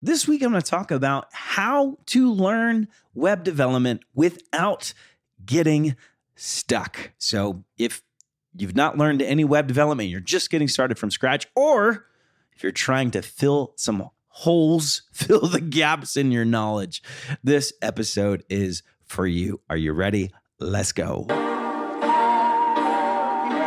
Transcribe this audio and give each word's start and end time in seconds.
This 0.00 0.28
week, 0.28 0.44
I'm 0.44 0.52
going 0.52 0.62
to 0.62 0.70
talk 0.70 0.92
about 0.92 1.26
how 1.32 1.98
to 2.06 2.32
learn 2.32 2.86
web 3.14 3.42
development 3.42 4.02
without 4.14 4.94
getting 5.44 5.96
stuck. 6.36 7.10
So, 7.18 7.64
if 7.78 8.02
you've 8.56 8.76
not 8.76 8.96
learned 8.96 9.22
any 9.22 9.42
web 9.42 9.66
development, 9.66 10.08
you're 10.08 10.20
just 10.20 10.50
getting 10.50 10.68
started 10.68 11.00
from 11.00 11.10
scratch, 11.10 11.48
or 11.56 12.06
if 12.54 12.62
you're 12.62 12.70
trying 12.70 13.10
to 13.10 13.22
fill 13.22 13.72
some 13.74 14.08
holes, 14.28 15.02
fill 15.12 15.48
the 15.48 15.60
gaps 15.60 16.16
in 16.16 16.30
your 16.30 16.44
knowledge, 16.44 17.02
this 17.42 17.72
episode 17.82 18.44
is 18.48 18.84
for 19.04 19.26
you. 19.26 19.60
Are 19.68 19.76
you 19.76 19.92
ready? 19.92 20.30
Let's 20.60 20.92
go. 20.92 21.26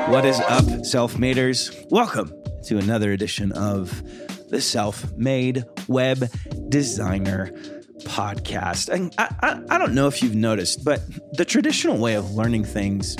What 0.08 0.24
is 0.24 0.40
up, 0.40 0.86
self 0.86 1.16
maders? 1.16 1.76
Welcome 1.92 2.32
to 2.68 2.78
another 2.78 3.12
edition 3.12 3.52
of 3.52 4.02
the 4.52 4.62
Self 4.62 5.12
Made 5.18 5.64
Web 5.88 6.30
Designer 6.70 7.52
podcast. 8.04 8.90
And 8.90 9.14
I, 9.18 9.34
I, 9.42 9.76
I, 9.76 9.78
don't 9.78 9.94
know 9.94 10.08
if 10.08 10.22
you've 10.22 10.36
noticed, 10.36 10.84
but 10.84 11.02
the 11.34 11.46
traditional 11.46 11.98
way 11.98 12.16
of 12.16 12.32
learning 12.32 12.66
things 12.66 13.16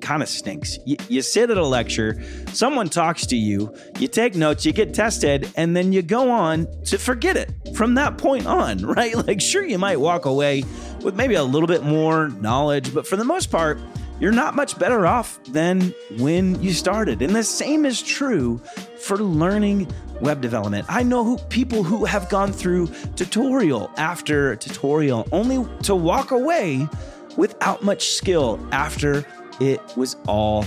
kind 0.00 0.22
of 0.22 0.28
stinks. 0.28 0.78
You, 0.84 0.96
you 1.08 1.22
sit 1.22 1.50
at 1.50 1.56
a 1.56 1.64
lecture, 1.64 2.20
someone 2.52 2.88
talks 2.88 3.26
to 3.26 3.36
you, 3.36 3.74
you 3.98 4.08
take 4.08 4.34
notes, 4.34 4.66
you 4.66 4.72
get 4.72 4.92
tested, 4.92 5.50
and 5.56 5.76
then 5.76 5.92
you 5.92 6.02
go 6.02 6.30
on 6.30 6.66
to 6.84 6.98
forget 6.98 7.36
it 7.36 7.52
from 7.74 7.94
that 7.94 8.18
point 8.18 8.46
on, 8.46 8.78
right? 8.84 9.14
Like, 9.14 9.40
sure, 9.40 9.64
you 9.64 9.78
might 9.78 10.00
walk 10.00 10.24
away 10.24 10.64
with 11.02 11.14
maybe 11.14 11.34
a 11.34 11.44
little 11.44 11.68
bit 11.68 11.82
more 11.82 12.28
knowledge, 12.28 12.92
but 12.92 13.06
for 13.06 13.16
the 13.16 13.24
most 13.24 13.50
part, 13.50 13.78
you're 14.20 14.32
not 14.32 14.54
much 14.54 14.78
better 14.78 15.06
off 15.06 15.42
than 15.44 15.94
when 16.18 16.62
you 16.62 16.72
started. 16.72 17.22
And 17.22 17.34
the 17.34 17.42
same 17.42 17.84
is 17.84 18.02
true 18.02 18.58
for 18.98 19.16
learning 19.18 19.92
web 20.20 20.40
development. 20.40 20.86
I 20.88 21.02
know 21.02 21.24
who, 21.24 21.38
people 21.48 21.82
who 21.82 22.04
have 22.04 22.28
gone 22.28 22.52
through 22.52 22.88
tutorial 23.16 23.90
after 23.96 24.56
tutorial 24.56 25.26
only 25.32 25.66
to 25.82 25.94
walk 25.94 26.30
away 26.30 26.88
without 27.36 27.82
much 27.82 28.10
skill 28.10 28.64
after 28.72 29.26
it 29.60 29.80
was 29.96 30.16
all 30.26 30.64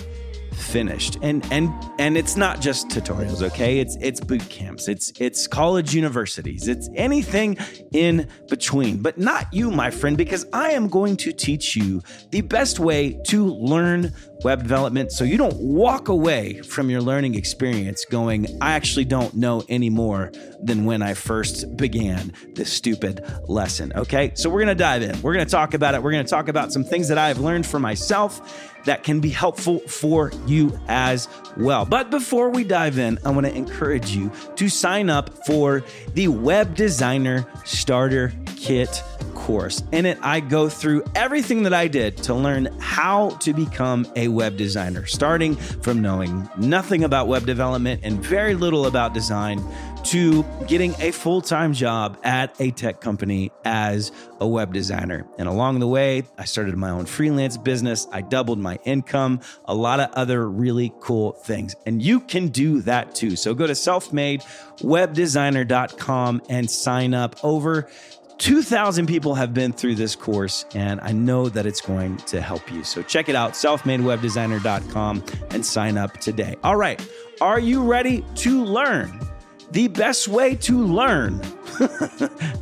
finished. 0.58 1.18
And 1.22 1.46
and 1.52 1.72
and 2.00 2.18
it's 2.18 2.36
not 2.36 2.60
just 2.62 2.90
tutorials, 2.90 3.42
okay? 3.42 3.80
It's 3.80 3.98
it's 4.02 4.20
boot 4.20 4.48
camps. 4.50 4.88
It's 4.88 5.12
it's 5.20 5.48
college 5.48 5.94
universities. 5.94 6.68
It's 6.68 6.90
anything 6.96 7.58
in 7.92 8.28
between. 8.50 9.02
But 9.02 9.18
not 9.18 9.54
you, 9.54 9.72
my 9.72 9.92
friend, 9.92 10.18
because 10.18 10.46
I 10.54 10.72
am 10.72 10.88
going 10.88 11.18
to 11.18 11.32
teach 11.32 11.76
you 11.76 12.02
the 12.32 12.42
best 12.42 12.80
way 12.80 13.20
to 13.28 13.46
learn 13.46 14.14
web 14.44 14.62
development 14.62 15.12
so 15.12 15.24
you 15.24 15.38
don't 15.38 15.58
walk 15.58 16.10
away 16.10 16.62
from 16.62 16.90
your 16.90 17.02
learning 17.02 17.36
experience 17.36 18.06
going, 18.06 18.46
I 18.62 18.74
actually 18.74 19.06
don't 19.06 19.34
know 19.36 19.64
any 19.68 19.90
more 19.90 20.32
than 20.62 20.86
when 20.86 21.02
I 21.02 21.14
first 21.14 21.76
began 21.78 22.34
this 22.54 22.72
stupid 22.72 23.26
lesson. 23.48 23.94
Okay, 23.96 24.32
so 24.36 24.50
we're 24.50 24.60
gonna 24.60 24.76
dive 24.76 25.02
in. 25.02 25.22
We're 25.22 25.34
gonna 25.34 25.46
talk 25.46 25.74
about 25.74 25.96
it. 25.96 26.04
We're 26.04 26.12
gonna 26.12 26.24
talk 26.24 26.48
about 26.48 26.72
some 26.72 26.84
things 26.84 27.08
that 27.08 27.18
I've 27.18 27.40
learned 27.40 27.66
for 27.66 27.80
myself 27.80 28.76
that 28.88 29.04
can 29.04 29.20
be 29.20 29.30
helpful 29.30 29.80
for 29.80 30.32
you 30.46 30.78
as 30.88 31.28
well. 31.56 31.86
But 31.86 32.10
before 32.10 32.50
we 32.50 32.64
dive 32.64 32.98
in, 32.98 33.20
I 33.24 33.30
wanna 33.32 33.50
encourage 33.50 34.12
you 34.12 34.32
to 34.56 34.70
sign 34.70 35.10
up 35.10 35.46
for 35.46 35.84
the 36.14 36.30
Web 36.30 36.76
Designer 36.76 37.46
Starter 37.64 38.34
Kit 38.56 39.04
course. 39.48 39.82
In 39.94 40.06
it, 40.06 40.18
I 40.22 40.42
go 40.42 40.68
through 40.68 41.06
everything 41.16 41.64
that 41.64 41.74
I 41.74 41.88
did 41.88 42.18
to 42.24 42.34
learn 42.34 42.66
how 42.80 43.30
to 43.42 43.54
become 43.54 44.06
a 44.16 44.28
web 44.28 44.58
designer, 44.58 45.06
starting 45.06 45.56
from 45.56 46.02
knowing 46.02 46.50
nothing 46.58 47.06
about 47.06 47.28
web 47.28 47.46
development 47.46 48.02
and 48.04 48.22
very 48.22 48.56
little 48.56 48.88
about 48.88 49.14
design 49.14 49.64
to 50.06 50.44
getting 50.68 50.96
a 51.00 51.12
full 51.12 51.42
time 51.42 51.74
job 51.74 52.18
at 52.24 52.56
a 52.60 52.72
tech 52.72 53.00
company 53.02 53.52
as 53.66 54.12
a 54.40 54.48
web 54.48 54.74
designer. 54.74 55.28
And 55.38 55.48
along 55.48 55.78
the 55.80 55.88
way, 55.88 56.24
I 56.38 56.46
started 56.46 56.76
my 56.78 56.90
own 56.90 57.06
freelance 57.06 57.58
business. 57.58 58.08
I 58.12 58.22
doubled 58.22 58.58
my 58.60 58.80
income, 58.86 59.42
a 59.66 59.76
lot 59.76 60.00
of 60.00 60.10
other 60.14 60.50
really 60.50 60.94
cool 61.00 61.34
things. 61.34 61.76
And 61.86 62.02
you 62.02 62.20
can 62.20 62.48
do 62.48 62.82
that 62.82 63.14
too. 63.16 63.36
So 63.36 63.54
go 63.54 63.68
to 63.68 63.74
selfmadewebdesigner.com 63.74 66.42
and 66.50 66.72
sign 66.72 67.14
up 67.14 67.36
over 67.44 67.88
2,000 68.38 69.08
people 69.08 69.36
have 69.36 69.54
been 69.54 69.74
through 69.74 69.96
this 69.96 70.16
course, 70.16 70.66
and 70.76 71.00
I 71.02 71.12
know 71.12 71.50
that 71.50 71.66
it's 71.66 71.82
going 71.82 72.18
to 72.18 72.42
help 72.42 72.72
you. 72.72 72.84
So 72.84 73.02
check 73.02 73.30
it 73.30 73.36
out, 73.36 73.54
selfmadewebdesigner.com, 73.54 75.24
and 75.50 75.66
sign 75.66 75.98
up 75.98 76.18
today. 76.18 76.56
All 76.64 76.76
right, 76.76 77.04
are 77.42 77.60
you 77.60 77.84
ready 77.84 78.24
to 78.36 78.64
learn? 78.64 79.20
The 79.72 79.90
best 79.90 80.30
way 80.30 80.56
to 80.56 80.82
learn, 80.82 81.42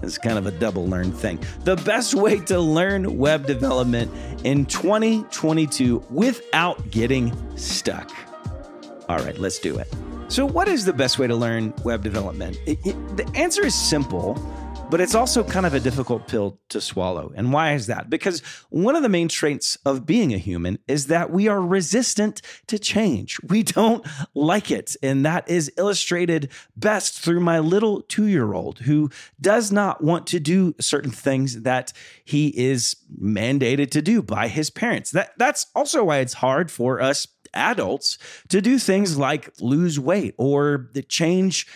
it's 0.01 0.17
kind 0.17 0.39
of 0.39 0.47
a 0.47 0.51
double 0.51 0.87
learn 0.87 1.11
thing. 1.11 1.39
The 1.63 1.75
best 1.75 2.15
way 2.15 2.39
to 2.41 2.59
learn 2.59 3.17
web 3.17 3.45
development 3.45 4.11
in 4.43 4.65
2022 4.65 6.03
without 6.09 6.89
getting 6.89 7.31
stuck. 7.57 8.11
All 9.07 9.19
right, 9.19 9.37
let's 9.37 9.59
do 9.59 9.77
it. 9.77 9.87
So, 10.29 10.47
what 10.47 10.67
is 10.67 10.85
the 10.85 10.93
best 10.93 11.19
way 11.19 11.27
to 11.27 11.35
learn 11.35 11.73
web 11.83 12.01
development? 12.01 12.57
It, 12.65 12.79
it, 12.83 13.17
the 13.17 13.31
answer 13.35 13.63
is 13.63 13.75
simple 13.75 14.33
but 14.89 15.01
it's 15.01 15.15
also 15.15 15.43
kind 15.43 15.65
of 15.65 15.73
a 15.73 15.79
difficult 15.79 16.27
pill 16.27 16.59
to 16.69 16.79
swallow. 16.79 17.33
And 17.35 17.51
why 17.51 17.73
is 17.73 17.87
that? 17.87 18.09
Because 18.09 18.41
one 18.69 18.95
of 18.95 19.03
the 19.03 19.09
main 19.09 19.27
traits 19.27 19.77
of 19.85 20.05
being 20.05 20.33
a 20.33 20.37
human 20.37 20.79
is 20.87 21.07
that 21.07 21.31
we 21.31 21.47
are 21.47 21.61
resistant 21.61 22.41
to 22.67 22.77
change. 22.77 23.39
We 23.41 23.63
don't 23.63 24.05
like 24.33 24.71
it. 24.71 24.95
And 25.01 25.25
that 25.25 25.49
is 25.49 25.71
illustrated 25.77 26.49
best 26.77 27.19
through 27.19 27.39
my 27.39 27.59
little 27.59 28.01
two 28.03 28.27
year 28.27 28.53
old 28.53 28.79
who 28.79 29.09
does 29.41 29.71
not 29.71 30.03
want 30.03 30.27
to 30.27 30.39
do 30.39 30.75
certain 30.79 31.11
things 31.11 31.61
that 31.61 31.91
he 32.23 32.49
is 32.49 32.95
mandated 33.21 33.91
to 33.91 34.01
do 34.01 34.21
by 34.21 34.47
his 34.47 34.69
parents. 34.69 35.11
That, 35.11 35.33
that's 35.37 35.67
also 35.75 36.03
why 36.03 36.19
it's 36.19 36.33
hard 36.33 36.69
for 36.71 37.01
us 37.01 37.27
adults 37.53 38.17
to 38.49 38.61
do 38.61 38.77
things 38.77 39.17
like 39.17 39.49
lose 39.59 39.99
weight 39.99 40.35
or 40.37 40.89
change 41.07 41.67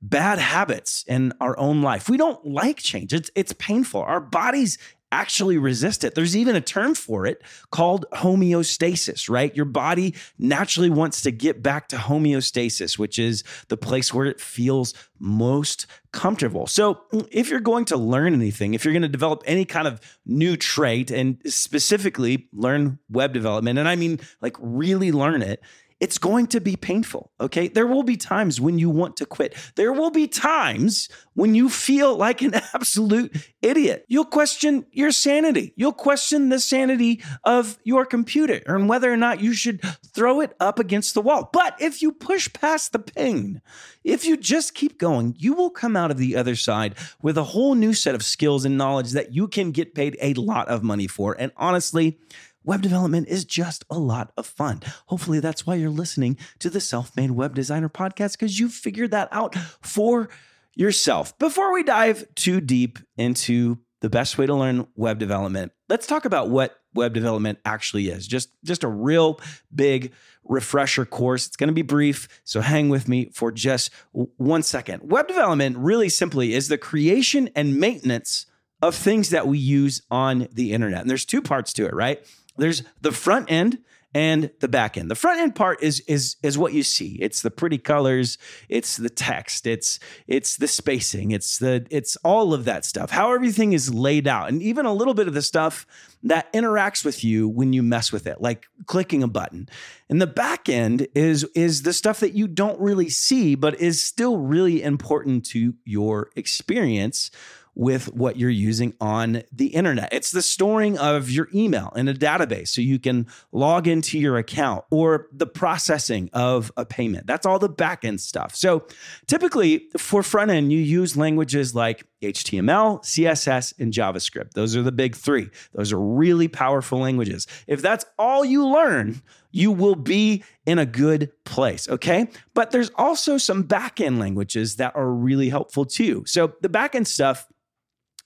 bad 0.00 0.38
habits 0.38 1.04
in 1.06 1.32
our 1.40 1.58
own 1.58 1.82
life. 1.82 2.08
We 2.08 2.16
don't 2.16 2.44
like 2.46 2.78
change. 2.78 3.12
It's 3.12 3.30
it's 3.34 3.52
painful. 3.54 4.02
Our 4.02 4.20
bodies 4.20 4.78
actually 5.10 5.56
resist 5.56 6.04
it. 6.04 6.14
There's 6.14 6.36
even 6.36 6.54
a 6.54 6.60
term 6.60 6.94
for 6.94 7.26
it 7.26 7.42
called 7.70 8.04
homeostasis, 8.12 9.30
right? 9.30 9.54
Your 9.56 9.64
body 9.64 10.14
naturally 10.38 10.90
wants 10.90 11.22
to 11.22 11.30
get 11.30 11.62
back 11.62 11.88
to 11.88 11.96
homeostasis, 11.96 12.98
which 12.98 13.18
is 13.18 13.42
the 13.68 13.76
place 13.76 14.12
where 14.12 14.26
it 14.26 14.40
feels 14.40 14.94
most 15.18 15.86
comfortable. 16.12 16.66
So, 16.66 17.00
if 17.30 17.48
you're 17.48 17.60
going 17.60 17.86
to 17.86 17.96
learn 17.96 18.34
anything, 18.34 18.74
if 18.74 18.84
you're 18.84 18.92
going 18.92 19.02
to 19.02 19.08
develop 19.08 19.42
any 19.46 19.64
kind 19.64 19.88
of 19.88 20.00
new 20.26 20.56
trait 20.56 21.10
and 21.10 21.38
specifically 21.46 22.48
learn 22.52 22.98
web 23.08 23.32
development, 23.32 23.78
and 23.78 23.88
I 23.88 23.96
mean 23.96 24.20
like 24.40 24.56
really 24.60 25.12
learn 25.12 25.42
it, 25.42 25.62
it's 26.00 26.18
going 26.18 26.46
to 26.48 26.60
be 26.60 26.76
painful. 26.76 27.32
Okay. 27.40 27.68
There 27.68 27.86
will 27.86 28.02
be 28.02 28.16
times 28.16 28.60
when 28.60 28.78
you 28.78 28.88
want 28.88 29.16
to 29.16 29.26
quit. 29.26 29.54
There 29.74 29.92
will 29.92 30.10
be 30.10 30.28
times 30.28 31.08
when 31.34 31.54
you 31.54 31.68
feel 31.68 32.16
like 32.16 32.42
an 32.42 32.54
absolute 32.74 33.36
idiot. 33.62 34.04
You'll 34.08 34.24
question 34.24 34.86
your 34.92 35.10
sanity. 35.10 35.72
You'll 35.76 35.92
question 35.92 36.48
the 36.48 36.60
sanity 36.60 37.22
of 37.44 37.78
your 37.84 38.06
computer 38.06 38.62
and 38.66 38.88
whether 38.88 39.12
or 39.12 39.16
not 39.16 39.40
you 39.40 39.54
should 39.54 39.80
throw 40.06 40.40
it 40.40 40.54
up 40.60 40.78
against 40.78 41.14
the 41.14 41.22
wall. 41.22 41.50
But 41.52 41.76
if 41.80 42.00
you 42.02 42.12
push 42.12 42.52
past 42.52 42.92
the 42.92 42.98
pain, 42.98 43.60
if 44.04 44.24
you 44.24 44.36
just 44.36 44.74
keep 44.74 44.98
going, 44.98 45.34
you 45.38 45.52
will 45.54 45.70
come 45.70 45.96
out 45.96 46.10
of 46.10 46.18
the 46.18 46.36
other 46.36 46.54
side 46.54 46.94
with 47.22 47.36
a 47.36 47.44
whole 47.44 47.74
new 47.74 47.92
set 47.92 48.14
of 48.14 48.22
skills 48.22 48.64
and 48.64 48.78
knowledge 48.78 49.12
that 49.12 49.34
you 49.34 49.48
can 49.48 49.72
get 49.72 49.94
paid 49.94 50.16
a 50.20 50.34
lot 50.34 50.68
of 50.68 50.82
money 50.82 51.06
for. 51.06 51.36
And 51.38 51.52
honestly, 51.56 52.18
Web 52.68 52.82
development 52.82 53.28
is 53.28 53.46
just 53.46 53.82
a 53.88 53.98
lot 53.98 54.30
of 54.36 54.44
fun. 54.44 54.82
Hopefully, 55.06 55.40
that's 55.40 55.66
why 55.66 55.76
you're 55.76 55.88
listening 55.88 56.36
to 56.58 56.68
the 56.68 56.82
Self 56.82 57.16
Made 57.16 57.30
Web 57.30 57.54
Designer 57.54 57.88
podcast 57.88 58.32
because 58.32 58.60
you 58.60 58.68
figured 58.68 59.10
that 59.10 59.30
out 59.32 59.54
for 59.80 60.28
yourself. 60.74 61.38
Before 61.38 61.72
we 61.72 61.82
dive 61.82 62.26
too 62.34 62.60
deep 62.60 62.98
into 63.16 63.78
the 64.02 64.10
best 64.10 64.36
way 64.36 64.44
to 64.44 64.54
learn 64.54 64.86
web 64.96 65.18
development, 65.18 65.72
let's 65.88 66.06
talk 66.06 66.26
about 66.26 66.50
what 66.50 66.78
web 66.92 67.14
development 67.14 67.58
actually 67.64 68.10
is. 68.10 68.26
Just, 68.26 68.50
just 68.62 68.84
a 68.84 68.88
real 68.88 69.40
big 69.74 70.12
refresher 70.44 71.06
course. 71.06 71.46
It's 71.46 71.56
going 71.56 71.68
to 71.68 71.74
be 71.74 71.80
brief, 71.80 72.28
so 72.44 72.60
hang 72.60 72.90
with 72.90 73.08
me 73.08 73.30
for 73.32 73.50
just 73.50 73.90
one 74.12 74.62
second. 74.62 75.10
Web 75.10 75.26
development, 75.26 75.78
really 75.78 76.10
simply, 76.10 76.52
is 76.52 76.68
the 76.68 76.76
creation 76.76 77.48
and 77.56 77.80
maintenance 77.80 78.44
of 78.82 78.94
things 78.94 79.30
that 79.30 79.46
we 79.46 79.56
use 79.56 80.02
on 80.10 80.48
the 80.52 80.74
internet. 80.74 81.00
And 81.00 81.08
there's 81.08 81.24
two 81.24 81.40
parts 81.40 81.72
to 81.72 81.86
it, 81.86 81.94
right? 81.94 82.22
There's 82.58 82.82
the 83.00 83.12
front 83.12 83.50
end 83.50 83.78
and 84.14 84.50
the 84.60 84.68
back 84.68 84.96
end. 84.96 85.10
The 85.10 85.14
front 85.14 85.40
end 85.40 85.54
part 85.54 85.82
is 85.82 86.00
is 86.00 86.36
is 86.42 86.56
what 86.56 86.72
you 86.72 86.82
see. 86.82 87.18
It's 87.20 87.42
the 87.42 87.50
pretty 87.50 87.78
colors, 87.78 88.38
it's 88.68 88.96
the 88.96 89.10
text, 89.10 89.66
it's 89.66 90.00
it's 90.26 90.56
the 90.56 90.66
spacing, 90.66 91.30
it's 91.30 91.58
the 91.58 91.86
it's 91.90 92.16
all 92.24 92.54
of 92.54 92.64
that 92.64 92.84
stuff. 92.84 93.10
How 93.10 93.32
everything 93.34 93.74
is 93.74 93.92
laid 93.92 94.26
out 94.26 94.48
and 94.48 94.62
even 94.62 94.86
a 94.86 94.94
little 94.94 95.14
bit 95.14 95.28
of 95.28 95.34
the 95.34 95.42
stuff 95.42 95.86
that 96.22 96.52
interacts 96.52 97.04
with 97.04 97.22
you 97.22 97.48
when 97.48 97.72
you 97.72 97.82
mess 97.82 98.10
with 98.10 98.26
it, 98.26 98.40
like 98.40 98.66
clicking 98.86 99.22
a 99.22 99.28
button. 99.28 99.68
And 100.08 100.22
the 100.22 100.26
back 100.26 100.68
end 100.68 101.06
is 101.14 101.44
is 101.54 101.82
the 101.82 101.92
stuff 101.92 102.20
that 102.20 102.32
you 102.32 102.48
don't 102.48 102.80
really 102.80 103.10
see 103.10 103.54
but 103.56 103.78
is 103.78 104.02
still 104.02 104.38
really 104.38 104.82
important 104.82 105.44
to 105.46 105.74
your 105.84 106.30
experience 106.34 107.30
with 107.78 108.12
what 108.12 108.36
you're 108.36 108.50
using 108.50 108.92
on 109.00 109.44
the 109.52 109.68
internet. 109.68 110.08
It's 110.12 110.32
the 110.32 110.42
storing 110.42 110.98
of 110.98 111.30
your 111.30 111.48
email 111.54 111.92
in 111.94 112.08
a 112.08 112.12
database 112.12 112.68
so 112.68 112.80
you 112.80 112.98
can 112.98 113.28
log 113.52 113.86
into 113.86 114.18
your 114.18 114.36
account 114.36 114.84
or 114.90 115.28
the 115.32 115.46
processing 115.46 116.28
of 116.32 116.72
a 116.76 116.84
payment. 116.84 117.28
That's 117.28 117.46
all 117.46 117.60
the 117.60 117.70
backend 117.70 118.18
stuff. 118.18 118.56
So 118.56 118.84
typically 119.28 119.88
for 119.96 120.24
front 120.24 120.50
end, 120.50 120.72
you 120.72 120.80
use 120.80 121.16
languages 121.16 121.72
like 121.72 122.04
HTML, 122.20 123.00
CSS, 123.04 123.78
and 123.78 123.92
JavaScript. 123.92 124.54
Those 124.54 124.74
are 124.74 124.82
the 124.82 124.90
big 124.90 125.14
three. 125.14 125.48
Those 125.72 125.92
are 125.92 126.00
really 126.00 126.48
powerful 126.48 126.98
languages. 126.98 127.46
If 127.68 127.80
that's 127.80 128.04
all 128.18 128.44
you 128.44 128.66
learn, 128.66 129.22
you 129.52 129.70
will 129.70 129.94
be 129.94 130.42
in 130.66 130.80
a 130.80 130.84
good 130.84 131.30
place, 131.44 131.88
okay? 131.88 132.26
But 132.54 132.72
there's 132.72 132.90
also 132.96 133.38
some 133.38 133.62
backend 133.64 134.18
languages 134.18 134.76
that 134.76 134.96
are 134.96 135.08
really 135.08 135.48
helpful 135.48 135.84
too. 135.84 136.24
So 136.26 136.54
the 136.60 136.68
backend 136.68 137.06
stuff 137.06 137.46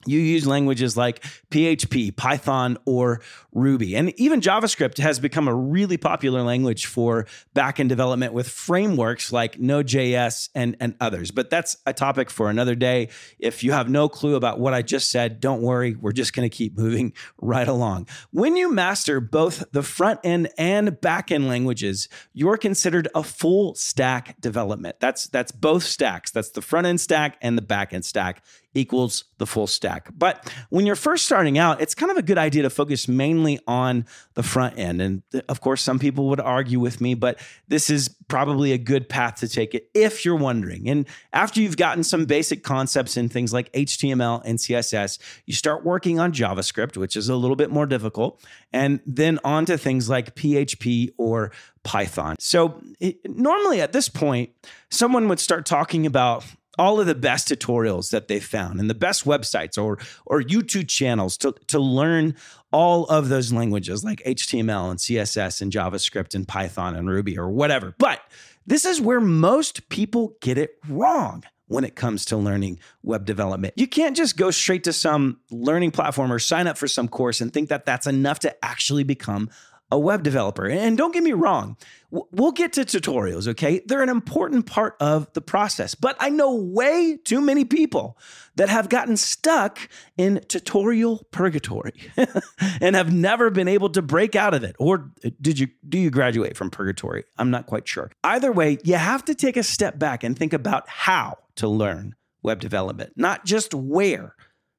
you 0.06 0.18
use 0.18 0.46
languages 0.46 0.96
like 0.96 1.22
PHP, 1.50 2.16
Python, 2.16 2.78
or 2.84 3.20
Ruby. 3.52 3.94
And 3.94 4.18
even 4.18 4.40
JavaScript 4.40 4.98
has 4.98 5.18
become 5.18 5.46
a 5.46 5.54
really 5.54 5.96
popular 5.96 6.42
language 6.42 6.86
for 6.86 7.26
backend 7.54 7.88
development 7.88 8.32
with 8.32 8.48
frameworks 8.48 9.32
like 9.32 9.58
Node.js 9.60 10.48
and, 10.54 10.76
and 10.80 10.94
others. 11.00 11.30
But 11.30 11.50
that's 11.50 11.76
a 11.86 11.92
topic 11.92 12.30
for 12.30 12.48
another 12.48 12.74
day. 12.74 13.10
If 13.38 13.62
you 13.62 13.72
have 13.72 13.88
no 13.88 14.08
clue 14.08 14.34
about 14.34 14.58
what 14.58 14.74
I 14.74 14.82
just 14.82 15.10
said, 15.10 15.40
don't 15.40 15.62
worry. 15.62 15.94
We're 15.94 16.12
just 16.12 16.32
going 16.32 16.48
to 16.48 16.54
keep 16.54 16.76
moving 16.76 17.12
right 17.40 17.68
along. 17.68 18.08
When 18.30 18.56
you 18.56 18.72
master 18.72 19.20
both 19.20 19.64
the 19.72 19.82
front 19.82 20.20
end 20.24 20.48
and 20.56 21.00
back 21.00 21.30
end 21.30 21.48
languages, 21.48 22.08
you're 22.32 22.56
considered 22.56 23.08
a 23.14 23.22
full 23.22 23.74
stack 23.74 24.40
development. 24.40 24.96
That's 25.00 25.26
that's 25.26 25.52
both 25.52 25.84
stacks. 25.84 26.30
That's 26.30 26.50
the 26.50 26.62
front 26.62 26.86
end 26.86 27.00
stack 27.00 27.36
and 27.42 27.56
the 27.56 27.62
back 27.62 27.92
end 27.92 28.04
stack 28.04 28.42
equals 28.74 29.24
the 29.38 29.46
full 29.46 29.66
stack. 29.66 30.08
But 30.16 30.52
when 30.70 30.86
you're 30.86 30.96
first 30.96 31.24
starting 31.24 31.58
out, 31.58 31.80
it's 31.80 31.94
kind 31.94 32.10
of 32.10 32.16
a 32.16 32.22
good 32.22 32.38
idea 32.38 32.62
to 32.62 32.70
focus 32.70 33.08
mainly 33.08 33.58
on 33.66 34.06
the 34.34 34.42
front 34.42 34.78
end. 34.78 35.02
And 35.02 35.22
uh, 35.34 35.40
of 35.48 35.60
course, 35.60 35.82
some 35.82 35.98
people 35.98 36.28
would 36.28 36.40
argue 36.40 36.80
with 36.80 37.00
me, 37.00 37.14
but 37.14 37.38
this 37.68 37.90
is 37.90 38.08
probably 38.28 38.72
a 38.72 38.78
good 38.78 39.08
path 39.08 39.36
to 39.36 39.48
take 39.48 39.74
it 39.74 39.90
if 39.94 40.24
you're 40.24 40.36
wondering. 40.36 40.88
And 40.88 41.06
after 41.32 41.60
you've 41.60 41.76
gotten 41.76 42.02
some 42.04 42.24
basic 42.24 42.62
concepts 42.62 43.16
in 43.16 43.28
things 43.28 43.52
like 43.52 43.70
HTML 43.72 44.42
and 44.44 44.58
CSS, 44.58 45.18
you 45.46 45.54
start 45.54 45.84
working 45.84 46.18
on 46.18 46.32
JavaScript, 46.32 46.96
which 46.96 47.16
is 47.16 47.28
a 47.28 47.36
little 47.36 47.56
bit 47.56 47.70
more 47.70 47.86
difficult, 47.86 48.42
and 48.72 49.00
then 49.04 49.38
on 49.44 49.66
to 49.66 49.76
things 49.76 50.08
like 50.08 50.34
PHP 50.34 51.10
or 51.18 51.52
Python. 51.82 52.36
So, 52.38 52.80
it, 53.00 53.18
normally 53.28 53.80
at 53.80 53.92
this 53.92 54.08
point, 54.08 54.50
someone 54.90 55.28
would 55.28 55.40
start 55.40 55.66
talking 55.66 56.06
about 56.06 56.44
all 56.78 57.00
of 57.00 57.06
the 57.06 57.14
best 57.14 57.48
tutorials 57.48 58.10
that 58.10 58.28
they 58.28 58.40
found 58.40 58.80
and 58.80 58.88
the 58.88 58.94
best 58.94 59.24
websites 59.24 59.82
or 59.82 59.98
or 60.26 60.42
YouTube 60.42 60.88
channels 60.88 61.36
to, 61.38 61.54
to 61.68 61.78
learn 61.78 62.34
all 62.72 63.04
of 63.06 63.28
those 63.28 63.52
languages 63.52 64.02
like 64.02 64.22
HTML 64.24 64.90
and 64.90 64.98
CSS 64.98 65.60
and 65.60 65.70
JavaScript 65.70 66.34
and 66.34 66.48
Python 66.48 66.96
and 66.96 67.08
Ruby 67.08 67.38
or 67.38 67.50
whatever. 67.50 67.94
But 67.98 68.20
this 68.66 68.84
is 68.84 69.00
where 69.00 69.20
most 69.20 69.88
people 69.88 70.36
get 70.40 70.56
it 70.56 70.78
wrong 70.88 71.44
when 71.66 71.84
it 71.84 71.96
comes 71.96 72.26
to 72.26 72.36
learning 72.36 72.78
web 73.02 73.24
development. 73.24 73.74
You 73.76 73.86
can't 73.86 74.16
just 74.16 74.36
go 74.36 74.50
straight 74.50 74.84
to 74.84 74.92
some 74.92 75.40
learning 75.50 75.90
platform 75.90 76.32
or 76.32 76.38
sign 76.38 76.66
up 76.66 76.76
for 76.76 76.86
some 76.86 77.08
course 77.08 77.40
and 77.40 77.52
think 77.52 77.70
that 77.70 77.86
that's 77.86 78.06
enough 78.06 78.40
to 78.40 78.64
actually 78.64 79.04
become 79.04 79.48
a 79.92 79.98
web 79.98 80.22
developer. 80.22 80.66
And 80.66 80.96
don't 80.96 81.12
get 81.12 81.22
me 81.22 81.32
wrong, 81.32 81.76
we'll 82.10 82.50
get 82.50 82.72
to 82.72 82.80
tutorials, 82.80 83.46
okay? 83.46 83.82
They're 83.86 84.02
an 84.02 84.08
important 84.08 84.64
part 84.64 84.96
of 85.00 85.30
the 85.34 85.42
process. 85.42 85.94
But 85.94 86.16
I 86.18 86.30
know 86.30 86.54
way 86.54 87.18
too 87.22 87.42
many 87.42 87.66
people 87.66 88.18
that 88.56 88.70
have 88.70 88.88
gotten 88.88 89.18
stuck 89.18 89.78
in 90.16 90.40
tutorial 90.48 91.26
purgatory 91.30 91.92
and 92.80 92.96
have 92.96 93.12
never 93.12 93.50
been 93.50 93.68
able 93.68 93.90
to 93.90 94.00
break 94.00 94.34
out 94.34 94.54
of 94.54 94.64
it. 94.64 94.74
Or 94.78 95.10
uh, 95.24 95.30
did 95.40 95.58
you 95.58 95.68
do 95.86 95.98
you 95.98 96.10
graduate 96.10 96.56
from 96.56 96.70
purgatory? 96.70 97.24
I'm 97.36 97.50
not 97.50 97.66
quite 97.66 97.86
sure. 97.86 98.10
Either 98.24 98.50
way, 98.50 98.78
you 98.84 98.94
have 98.94 99.24
to 99.26 99.34
take 99.34 99.58
a 99.58 99.62
step 99.62 99.98
back 99.98 100.24
and 100.24 100.38
think 100.38 100.54
about 100.54 100.88
how 100.88 101.38
to 101.56 101.68
learn 101.68 102.14
web 102.42 102.60
development, 102.60 103.12
not 103.16 103.44
just 103.44 103.74
where 103.74 104.34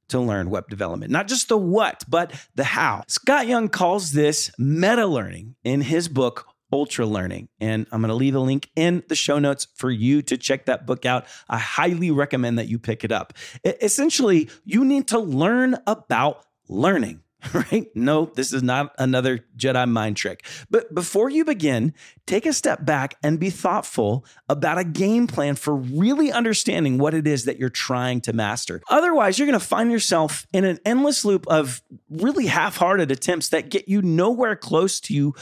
to 0.10 0.20
learn 0.20 0.50
web 0.50 0.70
development. 0.70 1.12
Not 1.12 1.28
just 1.28 1.50
the 1.50 1.58
what, 1.58 2.04
but 2.08 2.32
the 2.56 2.64
how. 2.64 3.04
Scott 3.08 3.48
Young 3.48 3.70
calls 3.70 4.12
this 4.12 4.52
meta 4.58 5.06
learning 5.06 5.56
in 5.64 5.82
his 5.82 6.08
book, 6.08 6.48
Ultralearning. 6.72 7.48
And 7.60 7.86
I'm 7.92 8.02
going 8.02 8.10
to 8.10 8.16
leave 8.16 8.36
a 8.36 8.40
link 8.40 8.70
in 8.76 9.04
the 9.08 9.16
show 9.16 9.38
notes 9.40 9.68
for 9.76 9.92
you 9.92 10.22
to 10.24 10.38
check 10.38 10.66
that 10.66 10.86
book 10.86 11.06
out. 11.06 11.26
I 11.48 11.60
highly 11.60 12.10
recommend 12.10 12.58
that 12.58 12.68
you 12.68 12.80
pick 12.80 13.04
it 13.04 13.12
up. 13.12 13.34
Essentially, 13.64 14.50
you 14.66 14.84
need 14.84 15.08
to 15.10 15.20
learn 15.20 15.78
about 15.86 16.46
learning. 16.68 17.23
right? 17.54 17.88
No, 17.96 18.26
this 18.36 18.54
is 18.54 18.64
not 18.64 18.94
another 18.98 19.40
Jedi 19.58 19.90
mind 19.90 20.18
trick. 20.18 20.46
But 20.70 20.94
before 20.94 21.30
you 21.30 21.46
begin, 21.46 21.94
take 22.26 22.46
a 22.46 22.54
step 22.54 22.86
back 22.86 23.16
and 23.24 23.40
be 23.40 23.50
thoughtful 23.50 24.26
about 24.50 24.78
a 24.78 24.84
game 24.84 25.28
plan 25.28 25.56
for 25.56 25.76
really 25.76 26.32
understanding 26.32 26.98
what 26.98 27.14
it 27.14 27.28
is 27.28 27.46
that 27.46 27.60
you're 27.60 27.70
trying 27.70 28.22
to 28.22 28.34
master. 28.34 28.82
Otherwise, 28.90 29.38
you're 29.38 29.48
going 29.48 29.60
to 29.60 29.66
find 29.66 29.92
yourself 29.92 30.48
in 30.54 30.66
an 30.66 30.80
endless 30.86 31.26
loop 31.26 31.48
of 31.48 31.82
really 32.10 32.46
half 32.46 32.78
hearted 32.78 33.12
attempts 33.12 33.50
that 33.50 33.70
get 33.70 33.88
you 33.88 34.02
nowhere 34.02 34.56
close 34.56 35.00
to 35.02 35.34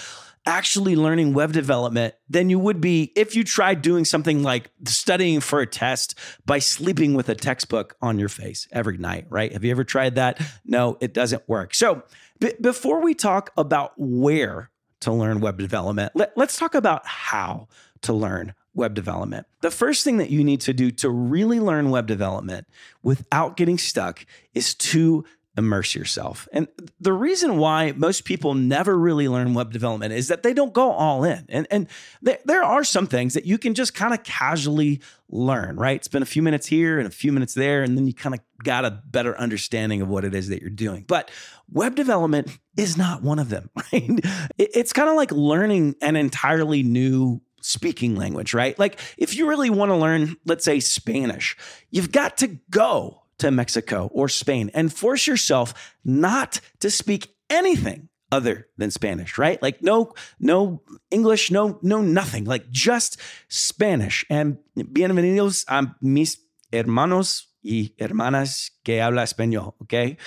actually 0.45 0.95
learning 0.95 1.33
web 1.33 1.53
development 1.53 2.15
than 2.29 2.49
you 2.49 2.57
would 2.57 2.81
be 2.81 3.11
if 3.15 3.35
you 3.35 3.43
tried 3.43 3.81
doing 3.81 4.05
something 4.05 4.43
like 4.43 4.69
studying 4.85 5.39
for 5.39 5.61
a 5.61 5.67
test 5.67 6.17
by 6.45 6.59
sleeping 6.59 7.13
with 7.13 7.29
a 7.29 7.35
textbook 7.35 7.95
on 8.01 8.17
your 8.17 8.29
face 8.29 8.67
every 8.71 8.97
night, 8.97 9.25
right? 9.29 9.53
Have 9.53 9.63
you 9.63 9.71
ever 9.71 9.83
tried 9.83 10.15
that? 10.15 10.41
No, 10.65 10.97
it 10.99 11.13
doesn't 11.13 11.47
work. 11.47 11.73
So, 11.73 12.03
b- 12.39 12.53
before 12.59 13.01
we 13.01 13.13
talk 13.13 13.51
about 13.57 13.93
where 13.97 14.71
to 15.01 15.11
learn 15.11 15.39
web 15.39 15.57
development, 15.57 16.13
let, 16.15 16.33
let's 16.35 16.57
talk 16.57 16.75
about 16.75 17.05
how 17.05 17.67
to 18.01 18.13
learn 18.13 18.53
web 18.73 18.93
development. 18.93 19.47
The 19.61 19.71
first 19.71 20.03
thing 20.03 20.17
that 20.17 20.29
you 20.29 20.43
need 20.43 20.61
to 20.61 20.73
do 20.73 20.91
to 20.91 21.09
really 21.09 21.59
learn 21.59 21.89
web 21.89 22.07
development 22.07 22.67
without 23.03 23.57
getting 23.57 23.77
stuck 23.77 24.25
is 24.53 24.73
to 24.75 25.25
immerse 25.57 25.95
yourself. 25.95 26.47
And 26.53 26.67
the 26.99 27.11
reason 27.11 27.57
why 27.57 27.91
most 27.91 28.23
people 28.23 28.53
never 28.53 28.97
really 28.97 29.27
learn 29.27 29.53
web 29.53 29.73
development 29.73 30.13
is 30.13 30.29
that 30.29 30.43
they 30.43 30.53
don't 30.53 30.71
go 30.71 30.91
all 30.91 31.23
in. 31.25 31.45
And, 31.49 31.67
and 31.69 31.87
there, 32.21 32.37
there 32.45 32.63
are 32.63 32.83
some 32.83 33.05
things 33.05 33.33
that 33.33 33.45
you 33.45 33.57
can 33.57 33.73
just 33.73 33.93
kind 33.93 34.13
of 34.13 34.23
casually 34.23 35.01
learn, 35.29 35.75
right? 35.75 36.03
Spend 36.03 36.23
a 36.23 36.25
few 36.25 36.41
minutes 36.41 36.67
here 36.67 36.99
and 36.99 37.07
a 37.07 37.11
few 37.11 37.33
minutes 37.33 37.53
there, 37.53 37.83
and 37.83 37.97
then 37.97 38.07
you 38.07 38.13
kind 38.13 38.33
of 38.33 38.41
got 38.63 38.85
a 38.85 38.91
better 38.91 39.37
understanding 39.37 40.01
of 40.01 40.07
what 40.07 40.23
it 40.23 40.33
is 40.33 40.47
that 40.49 40.61
you're 40.61 40.69
doing. 40.69 41.03
But 41.05 41.29
web 41.69 41.95
development 41.95 42.57
is 42.77 42.97
not 42.97 43.21
one 43.21 43.39
of 43.39 43.49
them, 43.49 43.69
right? 43.75 44.09
It's 44.57 44.93
kind 44.93 45.09
of 45.09 45.15
like 45.15 45.31
learning 45.31 45.95
an 46.01 46.15
entirely 46.15 46.81
new 46.81 47.41
speaking 47.61 48.15
language, 48.15 48.53
right? 48.53 48.77
Like 48.79 48.99
if 49.17 49.35
you 49.35 49.47
really 49.47 49.69
want 49.69 49.89
to 49.89 49.95
learn, 49.95 50.37
let's 50.45 50.65
say 50.65 50.79
Spanish, 50.79 51.57
you've 51.89 52.11
got 52.11 52.37
to 52.37 52.47
go 52.69 53.20
to 53.41 53.51
Mexico 53.51 54.09
or 54.13 54.29
Spain 54.29 54.71
and 54.73 54.93
force 54.93 55.27
yourself 55.27 55.73
not 56.05 56.61
to 56.79 56.89
speak 56.89 57.35
anything 57.49 58.09
other 58.31 58.67
than 58.77 58.91
Spanish, 58.91 59.37
right? 59.37 59.61
Like 59.61 59.81
no, 59.81 60.13
no 60.39 60.81
English, 61.09 61.51
no, 61.51 61.79
no 61.81 62.01
nothing, 62.01 62.45
like 62.45 62.69
just 62.69 63.19
Spanish. 63.49 64.25
And 64.29 64.57
bienvenidos 64.77 65.65
a 65.67 65.95
mis 66.01 66.37
hermanos 66.71 67.47
y 67.63 67.91
hermanas 67.99 68.71
que 68.85 69.01
habla 69.01 69.23
español, 69.23 69.73
okay? 69.81 70.17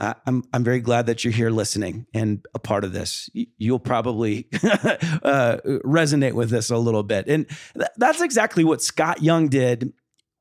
Uh, 0.00 0.14
I'm 0.26 0.42
I'm 0.52 0.64
very 0.64 0.80
glad 0.80 1.06
that 1.06 1.22
you're 1.22 1.32
here 1.32 1.50
listening 1.50 2.06
and 2.14 2.44
a 2.54 2.58
part 2.58 2.84
of 2.84 2.92
this. 2.92 3.30
You'll 3.32 3.78
probably 3.78 4.48
uh, 5.22 5.58
resonate 5.84 6.32
with 6.32 6.50
this 6.50 6.70
a 6.70 6.78
little 6.78 7.04
bit, 7.04 7.28
and 7.28 7.46
th- 7.76 7.90
that's 7.96 8.20
exactly 8.20 8.64
what 8.64 8.82
Scott 8.82 9.22
Young 9.22 9.48
did 9.48 9.92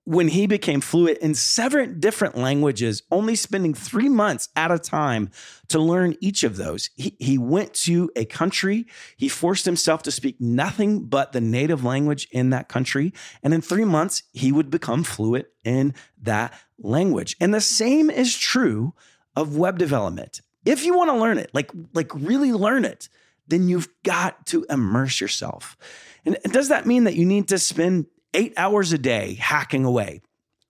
when 0.06 0.28
he 0.28 0.48
became 0.48 0.82
fluent 0.82 1.18
in 1.20 1.34
seven 1.34 2.00
different 2.00 2.38
languages, 2.38 3.04
only 3.10 3.36
spending 3.36 3.74
three 3.74 4.10
months 4.10 4.50
at 4.56 4.72
a 4.72 4.78
time 4.78 5.30
to 5.70 5.80
learn 5.80 6.16
each 6.20 6.44
of 6.44 6.58
those. 6.58 6.90
He, 6.96 7.16
he 7.20 7.38
went 7.38 7.74
to 7.76 8.12
a 8.16 8.26
country, 8.26 8.86
he 9.16 9.30
forced 9.30 9.66
himself 9.66 10.04
to 10.04 10.12
speak 10.12 10.42
nothing 10.42 11.06
but 11.06 11.32
the 11.32 11.42
native 11.42 11.84
language 11.86 12.28
in 12.32 12.50
that 12.50 12.68
country. 12.68 13.14
And 13.42 13.54
in 13.54 13.62
three 13.62 13.86
months, 13.86 14.24
he 14.34 14.52
would 14.52 14.70
become 14.70 15.04
fluent 15.04 15.48
in 15.64 15.94
that 16.22 16.54
language. 16.80 17.38
And 17.40 17.54
the 17.54 17.62
same 17.62 18.10
is 18.10 18.38
true 18.38 18.94
of 19.36 19.58
web 19.58 19.78
development. 19.80 20.42
If 20.66 20.86
you 20.86 20.96
want 20.96 21.12
to 21.12 21.18
learn 21.18 21.38
it, 21.38 21.50
like, 21.54 21.72
like 21.94 22.14
really 22.14 22.52
learn 22.52 22.84
it, 22.84 23.08
then 23.48 23.68
you've 23.68 23.90
got 24.04 24.46
to 24.48 24.66
immerse 24.70 25.20
yourself. 25.20 25.78
And 26.26 26.38
does 26.52 26.70
that 26.70 26.86
mean 26.86 27.04
that 27.06 27.16
you 27.16 27.26
need 27.26 27.50
to 27.50 27.60
spend 27.60 28.06
eight 28.34 28.54
hours 28.58 28.94
a 28.94 28.98
day 28.98 29.36
hacking 29.36 29.86
away? 29.86 30.22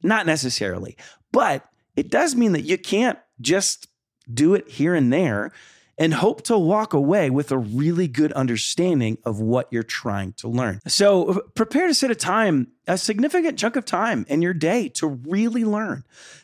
Not 0.02 0.26
necessarily, 0.26 0.98
but 1.32 1.66
it 1.96 2.10
does 2.10 2.36
mean 2.36 2.54
that 2.54 2.62
you 2.62 2.78
can't 2.78 3.20
just 3.40 3.88
do 4.32 4.54
it 4.54 4.68
here 4.68 4.96
and 4.96 5.12
there 5.12 5.52
and 5.98 6.14
hope 6.14 6.42
to 6.44 6.58
walk 6.58 6.94
away 6.94 7.30
with 7.30 7.52
a 7.52 7.58
really 7.58 8.08
good 8.08 8.32
understanding 8.34 9.18
of 9.26 9.40
what 9.40 9.68
you're 9.72 9.84
trying 9.84 10.34
to 10.34 10.48
learn. 10.48 10.80
So, 10.88 11.42
prepare 11.56 11.88
to 11.88 11.94
set 11.94 12.10
a 12.10 12.16
time, 12.16 12.70
a 12.88 12.98
significant 12.98 13.60
chunk 13.60 13.76
of 13.76 13.86
time 13.86 14.26
in 14.28 14.42
your 14.42 14.54
day 14.54 14.90
to 14.90 15.08
really 15.08 15.64
learn. 15.64 16.04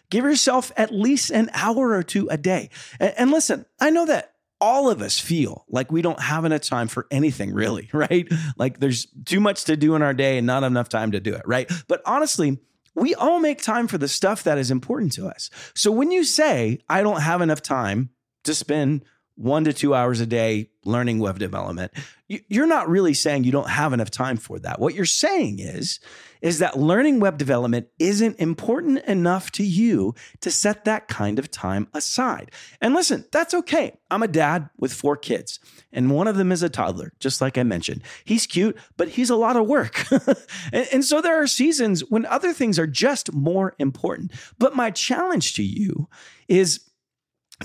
Give 0.09 0.23
yourself 0.23 0.71
at 0.77 0.93
least 0.93 1.31
an 1.31 1.49
hour 1.53 1.91
or 1.91 2.03
two 2.03 2.27
a 2.29 2.37
day. 2.37 2.69
And, 2.99 3.31
listen, 3.31 3.65
I 3.79 3.89
know 3.89 4.05
that 4.05 4.33
all 4.61 4.89
of 4.89 5.01
us 5.01 5.19
feel 5.19 5.65
like 5.69 5.91
we 5.91 6.01
don't 6.01 6.19
have 6.19 6.45
enough 6.45 6.61
time 6.61 6.87
for 6.87 7.07
anything 7.11 7.53
really, 7.53 7.89
right? 7.93 8.27
Like 8.57 8.79
there's 8.79 9.07
too 9.25 9.39
much 9.39 9.65
to 9.65 9.77
do 9.77 9.95
in 9.95 10.01
our 10.01 10.13
day 10.13 10.37
and 10.37 10.47
not 10.47 10.63
enough 10.63 10.89
time 10.89 11.11
to 11.11 11.19
do 11.19 11.33
it, 11.33 11.43
right? 11.45 11.71
But 11.87 12.01
honestly, 12.05 12.59
we 12.95 13.15
all 13.15 13.39
make 13.39 13.61
time 13.61 13.87
for 13.87 13.97
the 13.97 14.07
stuff 14.07 14.43
that 14.43 14.57
is 14.57 14.71
important 14.71 15.13
to 15.13 15.27
us. 15.27 15.49
So 15.75 15.91
when 15.91 16.11
you 16.11 16.23
say, 16.23 16.79
I 16.89 17.01
don't 17.01 17.21
have 17.21 17.41
enough 17.41 17.61
time 17.61 18.09
to 18.43 18.53
spend 18.53 19.05
one 19.39 19.63
to 19.63 19.71
two 19.71 19.95
hours 19.95 20.19
a 20.19 20.25
day 20.25 20.69
learning 20.83 21.19
web 21.19 21.39
development, 21.39 21.93
you're 22.27 22.67
not 22.67 22.89
really 22.89 23.13
saying 23.13 23.43
you 23.43 23.51
don't 23.53 23.69
have 23.69 23.93
enough 23.93 24.11
time 24.11 24.35
for 24.35 24.59
that. 24.59 24.79
What 24.79 24.93
you're 24.93 25.05
saying 25.05 25.59
is, 25.59 25.99
is 26.41 26.59
that 26.59 26.77
learning 26.77 27.21
web 27.21 27.37
development 27.37 27.87
isn't 27.99 28.37
important 28.37 29.03
enough 29.05 29.49
to 29.51 29.63
you 29.63 30.13
to 30.41 30.51
set 30.51 30.83
that 30.85 31.07
kind 31.07 31.39
of 31.39 31.49
time 31.49 31.87
aside. 31.93 32.51
And 32.81 32.93
listen, 32.93 33.25
that's 33.31 33.53
okay. 33.53 33.97
I'm 34.11 34.23
a 34.23 34.27
dad 34.27 34.69
with 34.77 34.93
four 34.93 35.15
kids, 35.15 35.59
and 35.93 36.11
one 36.11 36.27
of 36.27 36.35
them 36.35 36.51
is 36.51 36.61
a 36.61 36.69
toddler, 36.69 37.13
just 37.19 37.39
like 37.39 37.57
I 37.57 37.63
mentioned. 37.63 38.03
He's 38.25 38.45
cute, 38.45 38.77
but 38.97 39.09
he's 39.09 39.29
a 39.29 39.35
lot 39.37 39.55
of 39.55 39.67
work. 39.67 40.05
and, 40.73 40.87
and 40.91 41.05
so 41.05 41.21
there 41.21 41.41
are 41.41 41.47
seasons 41.47 42.01
when 42.09 42.25
other 42.25 42.51
things 42.51 42.77
are 42.77 42.87
just 42.87 43.33
more 43.33 43.73
important. 43.79 44.33
But 44.57 44.75
my 44.75 44.91
challenge 44.91 45.53
to 45.53 45.63
you 45.63 46.09
is 46.49 46.81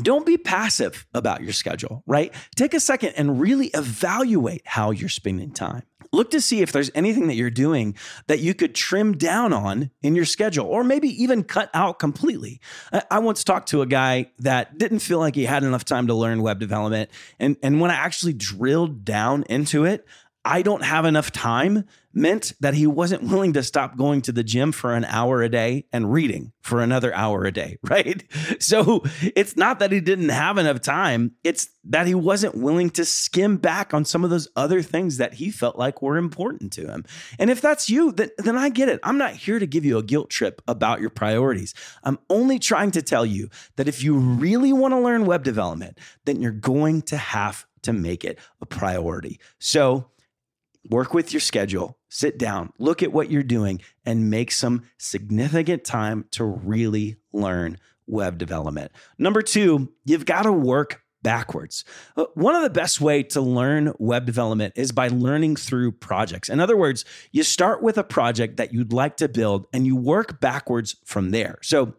don't 0.02 0.26
be 0.26 0.36
passive 0.36 1.06
about 1.14 1.42
your 1.42 1.52
schedule, 1.52 2.02
right? 2.06 2.32
Take 2.56 2.74
a 2.74 2.80
second 2.80 3.14
and 3.16 3.40
really 3.40 3.68
evaluate 3.68 4.62
how 4.66 4.90
you're 4.90 5.08
spending 5.08 5.52
time. 5.52 5.84
Look 6.12 6.30
to 6.30 6.40
see 6.40 6.62
if 6.62 6.70
there's 6.70 6.92
anything 6.94 7.26
that 7.26 7.34
you're 7.34 7.50
doing 7.50 7.96
that 8.28 8.38
you 8.38 8.54
could 8.54 8.74
trim 8.74 9.16
down 9.16 9.52
on 9.52 9.90
in 10.00 10.14
your 10.14 10.24
schedule 10.24 10.66
or 10.66 10.84
maybe 10.84 11.08
even 11.22 11.42
cut 11.42 11.70
out 11.74 11.98
completely. 11.98 12.60
I 13.10 13.18
once 13.18 13.42
talked 13.42 13.70
to 13.70 13.82
a 13.82 13.86
guy 13.86 14.30
that 14.38 14.78
didn't 14.78 15.00
feel 15.00 15.18
like 15.18 15.34
he 15.34 15.44
had 15.44 15.64
enough 15.64 15.84
time 15.84 16.06
to 16.06 16.14
learn 16.14 16.42
web 16.42 16.60
development. 16.60 17.10
And, 17.40 17.56
and 17.62 17.80
when 17.80 17.90
I 17.90 17.94
actually 17.94 18.32
drilled 18.32 19.04
down 19.04 19.42
into 19.48 19.84
it, 19.84 20.06
I 20.44 20.62
don't 20.62 20.84
have 20.84 21.04
enough 21.06 21.32
time 21.32 21.84
meant 22.12 22.52
that 22.60 22.74
he 22.74 22.86
wasn't 22.86 23.22
willing 23.22 23.52
to 23.54 23.62
stop 23.62 23.96
going 23.96 24.22
to 24.22 24.32
the 24.32 24.44
gym 24.44 24.72
for 24.72 24.94
an 24.94 25.04
hour 25.06 25.42
a 25.42 25.48
day 25.48 25.86
and 25.92 26.12
reading 26.12 26.52
for 26.60 26.80
another 26.80 27.12
hour 27.14 27.44
a 27.44 27.50
day, 27.50 27.78
right? 27.82 28.22
So 28.60 29.02
it's 29.34 29.56
not 29.56 29.78
that 29.78 29.90
he 29.90 30.00
didn't 30.00 30.28
have 30.28 30.58
enough 30.58 30.80
time, 30.80 31.32
it's 31.42 31.70
that 31.84 32.06
he 32.06 32.14
wasn't 32.14 32.56
willing 32.56 32.90
to 32.90 33.04
skim 33.04 33.56
back 33.56 33.92
on 33.92 34.04
some 34.04 34.22
of 34.22 34.30
those 34.30 34.48
other 34.54 34.82
things 34.82 35.16
that 35.16 35.34
he 35.34 35.50
felt 35.50 35.76
like 35.76 36.02
were 36.02 36.16
important 36.16 36.72
to 36.74 36.86
him. 36.86 37.04
And 37.38 37.50
if 37.50 37.60
that's 37.60 37.90
you, 37.90 38.12
then, 38.12 38.30
then 38.38 38.56
I 38.56 38.68
get 38.68 38.88
it. 38.88 39.00
I'm 39.02 39.18
not 39.18 39.32
here 39.34 39.58
to 39.58 39.66
give 39.66 39.84
you 39.84 39.98
a 39.98 40.02
guilt 40.02 40.30
trip 40.30 40.62
about 40.68 41.00
your 41.00 41.10
priorities. 41.10 41.74
I'm 42.04 42.18
only 42.30 42.58
trying 42.58 42.90
to 42.92 43.02
tell 43.02 43.26
you 43.26 43.48
that 43.76 43.88
if 43.88 44.02
you 44.02 44.16
really 44.16 44.72
want 44.72 44.92
to 44.92 45.00
learn 45.00 45.26
web 45.26 45.42
development, 45.42 45.98
then 46.26 46.40
you're 46.40 46.52
going 46.52 47.02
to 47.02 47.16
have 47.16 47.66
to 47.82 47.92
make 47.92 48.24
it 48.24 48.38
a 48.60 48.66
priority. 48.66 49.38
So, 49.58 50.10
work 50.90 51.14
with 51.14 51.32
your 51.32 51.40
schedule, 51.40 51.98
sit 52.08 52.38
down, 52.38 52.72
look 52.78 53.02
at 53.02 53.12
what 53.12 53.30
you're 53.30 53.42
doing, 53.42 53.80
and 54.04 54.30
make 54.30 54.52
some 54.52 54.82
significant 54.98 55.84
time 55.84 56.26
to 56.32 56.44
really 56.44 57.16
learn 57.32 57.78
web 58.06 58.38
development. 58.38 58.92
Number 59.18 59.42
two, 59.42 59.92
you've 60.04 60.26
got 60.26 60.42
to 60.42 60.52
work 60.52 61.02
backwards. 61.22 61.84
Uh, 62.16 62.26
one 62.34 62.54
of 62.54 62.62
the 62.62 62.70
best 62.70 63.00
way 63.00 63.22
to 63.22 63.40
learn 63.40 63.92
web 63.98 64.26
development 64.26 64.74
is 64.76 64.92
by 64.92 65.08
learning 65.08 65.56
through 65.56 65.90
projects. 65.90 66.48
In 66.48 66.60
other 66.60 66.76
words, 66.76 67.04
you 67.32 67.42
start 67.42 67.82
with 67.82 67.98
a 67.98 68.04
project 68.04 68.58
that 68.58 68.72
you'd 68.72 68.92
like 68.92 69.16
to 69.16 69.28
build 69.28 69.66
and 69.72 69.86
you 69.86 69.96
work 69.96 70.38
backwards 70.40 70.96
from 71.04 71.30
there. 71.30 71.58
So 71.62 71.94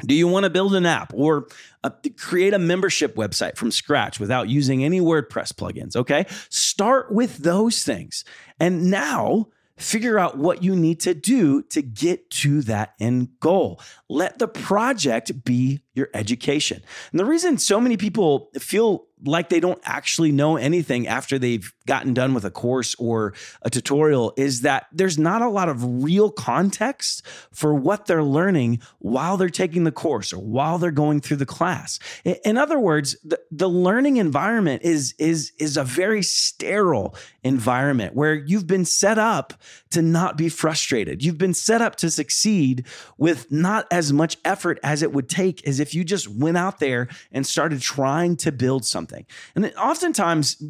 do 0.00 0.14
you 0.14 0.28
want 0.28 0.44
to 0.44 0.50
build 0.50 0.74
an 0.74 0.86
app 0.86 1.12
or 1.14 1.48
uh, 1.84 1.90
create 2.16 2.54
a 2.54 2.58
membership 2.58 3.16
website 3.16 3.56
from 3.56 3.70
scratch 3.70 4.20
without 4.20 4.48
using 4.48 4.84
any 4.84 5.00
WordPress 5.00 5.52
plugins? 5.52 5.96
Okay. 5.96 6.26
Start 6.48 7.12
with 7.12 7.38
those 7.38 7.84
things. 7.84 8.24
And 8.60 8.90
now 8.90 9.48
figure 9.76 10.18
out 10.18 10.36
what 10.36 10.62
you 10.62 10.74
need 10.74 11.00
to 11.00 11.14
do 11.14 11.62
to 11.62 11.80
get 11.82 12.30
to 12.30 12.62
that 12.62 12.94
end 13.00 13.28
goal. 13.40 13.80
Let 14.08 14.38
the 14.38 14.48
project 14.48 15.44
be 15.44 15.80
your 15.94 16.08
education. 16.14 16.82
And 17.12 17.20
the 17.20 17.24
reason 17.24 17.58
so 17.58 17.80
many 17.80 17.96
people 17.96 18.50
feel 18.58 19.06
like 19.24 19.48
they 19.48 19.60
don't 19.60 19.80
actually 19.84 20.32
know 20.32 20.56
anything 20.56 21.06
after 21.06 21.38
they've 21.38 21.72
gotten 21.86 22.14
done 22.14 22.34
with 22.34 22.44
a 22.44 22.50
course 22.50 22.94
or 22.96 23.34
a 23.62 23.70
tutorial 23.70 24.32
is 24.36 24.60
that 24.60 24.86
there's 24.92 25.18
not 25.18 25.42
a 25.42 25.48
lot 25.48 25.68
of 25.68 26.02
real 26.02 26.30
context 26.30 27.26
for 27.50 27.74
what 27.74 28.06
they're 28.06 28.22
learning 28.22 28.80
while 28.98 29.36
they're 29.36 29.48
taking 29.48 29.84
the 29.84 29.92
course 29.92 30.32
or 30.32 30.38
while 30.38 30.78
they're 30.78 30.90
going 30.90 31.20
through 31.20 31.36
the 31.36 31.46
class. 31.46 31.98
In 32.44 32.56
other 32.58 32.78
words, 32.78 33.16
the, 33.24 33.40
the 33.50 33.68
learning 33.68 34.18
environment 34.18 34.82
is 34.82 35.14
is 35.18 35.52
is 35.58 35.76
a 35.76 35.84
very 35.84 36.22
sterile 36.22 37.14
environment 37.42 38.14
where 38.14 38.34
you've 38.34 38.66
been 38.66 38.84
set 38.84 39.18
up 39.18 39.54
to 39.90 40.02
not 40.02 40.36
be 40.36 40.48
frustrated. 40.48 41.24
You've 41.24 41.38
been 41.38 41.54
set 41.54 41.80
up 41.80 41.96
to 41.96 42.10
succeed 42.10 42.86
with 43.16 43.50
not 43.50 43.86
as 43.90 44.12
much 44.12 44.36
effort 44.44 44.78
as 44.82 45.02
it 45.02 45.12
would 45.12 45.28
take 45.28 45.66
as 45.66 45.80
if 45.80 45.94
you 45.94 46.04
just 46.04 46.28
went 46.28 46.56
out 46.56 46.78
there 46.78 47.08
and 47.32 47.46
started 47.46 47.80
trying 47.80 48.36
to 48.36 48.52
build 48.52 48.84
something. 49.08 49.26
And 49.54 49.64
then 49.64 49.72
oftentimes, 49.74 50.62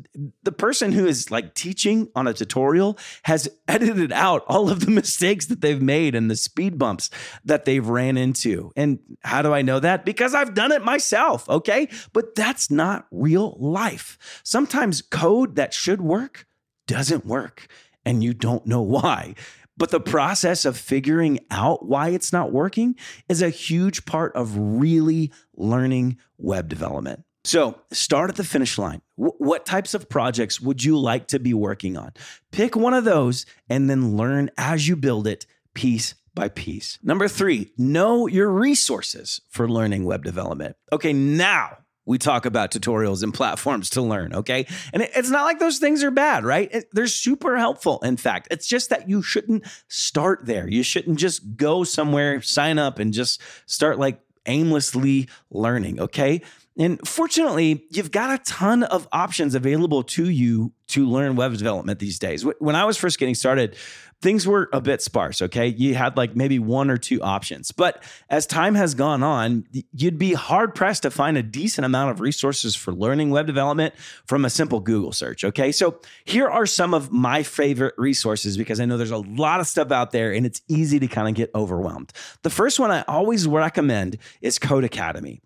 the 0.43 0.53
person 0.53 0.93
who 0.93 1.07
is 1.07 1.31
like 1.31 1.55
teaching 1.55 2.09
on 2.15 2.27
a 2.27 2.35
tutorial 2.35 2.99
has 3.25 3.49
edited 3.67 4.13
out 4.13 4.45
all 4.47 4.71
of 4.71 4.85
the 4.85 4.91
mistakes 4.99 5.47
that 5.47 5.61
they've 5.61 5.83
made 5.83 6.15
and 6.15 6.31
the 6.31 6.37
speed 6.37 6.79
bumps 6.79 7.11
that 7.45 7.65
they've 7.65 7.87
ran 7.87 8.17
into. 8.17 8.71
And 8.77 8.99
how 9.23 9.43
do 9.43 9.53
I 9.53 9.63
know 9.63 9.81
that? 9.81 10.05
Because 10.05 10.35
I've 10.35 10.55
done 10.55 10.73
it 10.73 10.85
myself, 10.85 11.49
okay? 11.49 11.89
But 12.13 12.35
that's 12.35 12.71
not 12.71 13.07
real 13.11 13.57
life. 13.59 14.19
Sometimes 14.45 15.03
code 15.03 15.57
that 15.57 15.75
should 15.75 16.01
work 16.01 16.47
doesn't 16.87 17.27
work 17.27 17.67
and 18.05 18.23
you 18.23 18.33
don't 18.33 18.67
know 18.67 18.83
why. 18.83 19.35
But 19.77 19.91
the 19.91 20.01
process 20.01 20.65
of 20.65 20.77
figuring 20.77 21.39
out 21.53 21.87
why 21.87 22.09
it's 22.09 22.33
not 22.33 22.51
working 22.51 22.97
is 23.29 23.43
a 23.43 23.49
huge 23.49 24.05
part 24.07 24.35
of 24.35 24.57
really 24.59 25.31
learning 25.55 26.19
web 26.37 26.69
development. 26.69 27.25
So 27.45 27.81
start 27.93 28.31
at 28.31 28.37
the 28.37 28.45
finish 28.45 28.79
line. 28.79 29.01
W- 29.17 29.35
what 29.39 29.65
types 29.65 29.95
of 29.95 30.09
projects 30.09 30.61
would 30.61 30.83
you 30.83 30.99
like 30.99 31.29
to 31.29 31.39
be 31.39 31.55
working 31.55 31.97
on? 31.97 32.13
Pick 32.53 32.77
one 32.77 32.95
of 32.95 33.05
those 33.05 33.47
and 33.69 33.89
then 33.89 34.17
learn 34.17 34.51
as 34.59 34.89
you 34.89 34.97
build 34.97 35.27
it 35.27 35.47
piece 35.75 36.15
by 36.35 36.49
piece. 36.49 36.99
Number 37.03 37.29
three, 37.29 37.73
know 37.77 38.27
your 38.27 38.49
resources 38.49 39.41
for 39.49 39.69
learning 39.69 40.05
web 40.05 40.25
development. 40.25 40.77
Okay, 40.93 41.13
now 41.13 41.79
we 42.09 42.17
talk 42.17 42.47
about 42.47 42.71
tutorials 42.71 43.23
and 43.23 43.35
platforms 43.35 43.91
to 43.91 44.01
learn, 44.01 44.33
okay? 44.33 44.67
And 44.95 45.03
it's 45.03 45.29
not 45.29 45.45
like 45.45 45.59
those 45.59 45.79
things 45.79 46.03
are 46.03 46.11
bad, 46.11 46.43
right? 46.43 46.85
they're 46.93 47.07
super 47.07 47.59
helpful, 47.59 47.99
in 48.01 48.17
fact. 48.17 48.49
It's 48.51 48.67
just 48.67 48.89
that 48.91 49.11
you 49.11 49.21
shouldn't 49.21 49.67
start 49.89 50.47
there. 50.47 50.67
You 50.67 50.83
shouldn't 50.83 51.19
just 51.19 51.57
go 51.57 51.85
somewhere, 51.85 52.41
sign 52.41 52.79
up, 52.79 52.99
and 52.99 53.13
just 53.13 53.43
start 53.67 53.99
like 53.99 54.21
aimlessly 54.47 55.29
learning, 55.51 56.01
okay? 56.01 56.41
And 56.79 57.07
fortunately, 57.07 57.85
you've 57.91 58.13
got 58.13 58.41
a 58.41 58.43
ton 58.45 58.85
of 58.85 59.09
options 59.11 59.57
available 59.57 60.05
to 60.05 60.31
you 60.31 60.73
to 60.89 61.07
learn 61.07 61.35
web 61.37 61.53
development 61.53 61.99
these 61.99 62.19
days. 62.19 62.47
When 62.61 62.77
I 62.77 62.85
was 62.85 62.97
first 62.97 63.19
getting 63.19 63.35
started, 63.35 63.77
things 64.23 64.47
were 64.47 64.69
a 64.73 64.81
bit 64.81 65.03
sparse. 65.03 65.43
Okay. 65.43 65.67
You 65.67 65.95
had 65.95 66.17
like 66.17 66.35
maybe 66.35 66.59
one 66.59 66.89
or 66.89 66.97
two 66.97 67.21
options. 67.21 67.73
But 67.73 68.03
as 68.31 68.47
time 68.47 68.75
has 68.77 68.95
gone 68.95 69.23
on, 69.23 69.65
you'd 69.93 70.19
be 70.19 70.35
hard 70.35 70.75
pressed 70.75 71.03
to 71.03 71.11
find 71.11 71.37
a 71.37 71.43
decent 71.43 71.85
amount 71.85 72.13
of 72.13 72.21
resources 72.21 72.75
for 72.75 72.93
learning 72.93 73.31
web 73.31 73.47
development 73.47 73.95
from 74.25 74.45
a 74.45 74.51
simple 74.51 74.81
Google 74.81 75.13
search. 75.13 75.45
Okay. 75.45 75.73
So 75.73 76.01
here 76.25 76.49
are 76.49 76.65
some 76.67 76.95
of 76.95 77.13
my 77.13 77.43
favorite 77.43 77.95
resources 77.99 78.57
because 78.57 78.81
I 78.81 78.85
know 78.85 78.97
there's 78.97 79.11
a 79.11 79.19
lot 79.19 79.61
of 79.61 79.67
stuff 79.67 79.91
out 79.91 80.13
there 80.13 80.33
and 80.33 80.47
it's 80.47 80.63
easy 80.69 80.99
to 81.01 81.09
kind 81.09 81.29
of 81.29 81.35
get 81.35 81.51
overwhelmed. 81.55 82.13
The 82.43 82.51
first 82.51 82.79
one 82.81 82.91
I 82.91 83.03
always 83.09 83.47
recommend 83.47 84.19
is 84.41 84.59
Codecademy. 84.59 85.41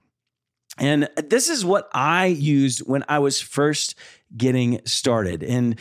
And 0.79 1.09
this 1.17 1.49
is 1.49 1.64
what 1.64 1.88
I 1.93 2.26
used 2.26 2.81
when 2.81 3.05
I 3.09 3.19
was 3.19 3.41
first 3.41 3.95
getting 4.35 4.81
started. 4.87 5.43
And 5.43 5.79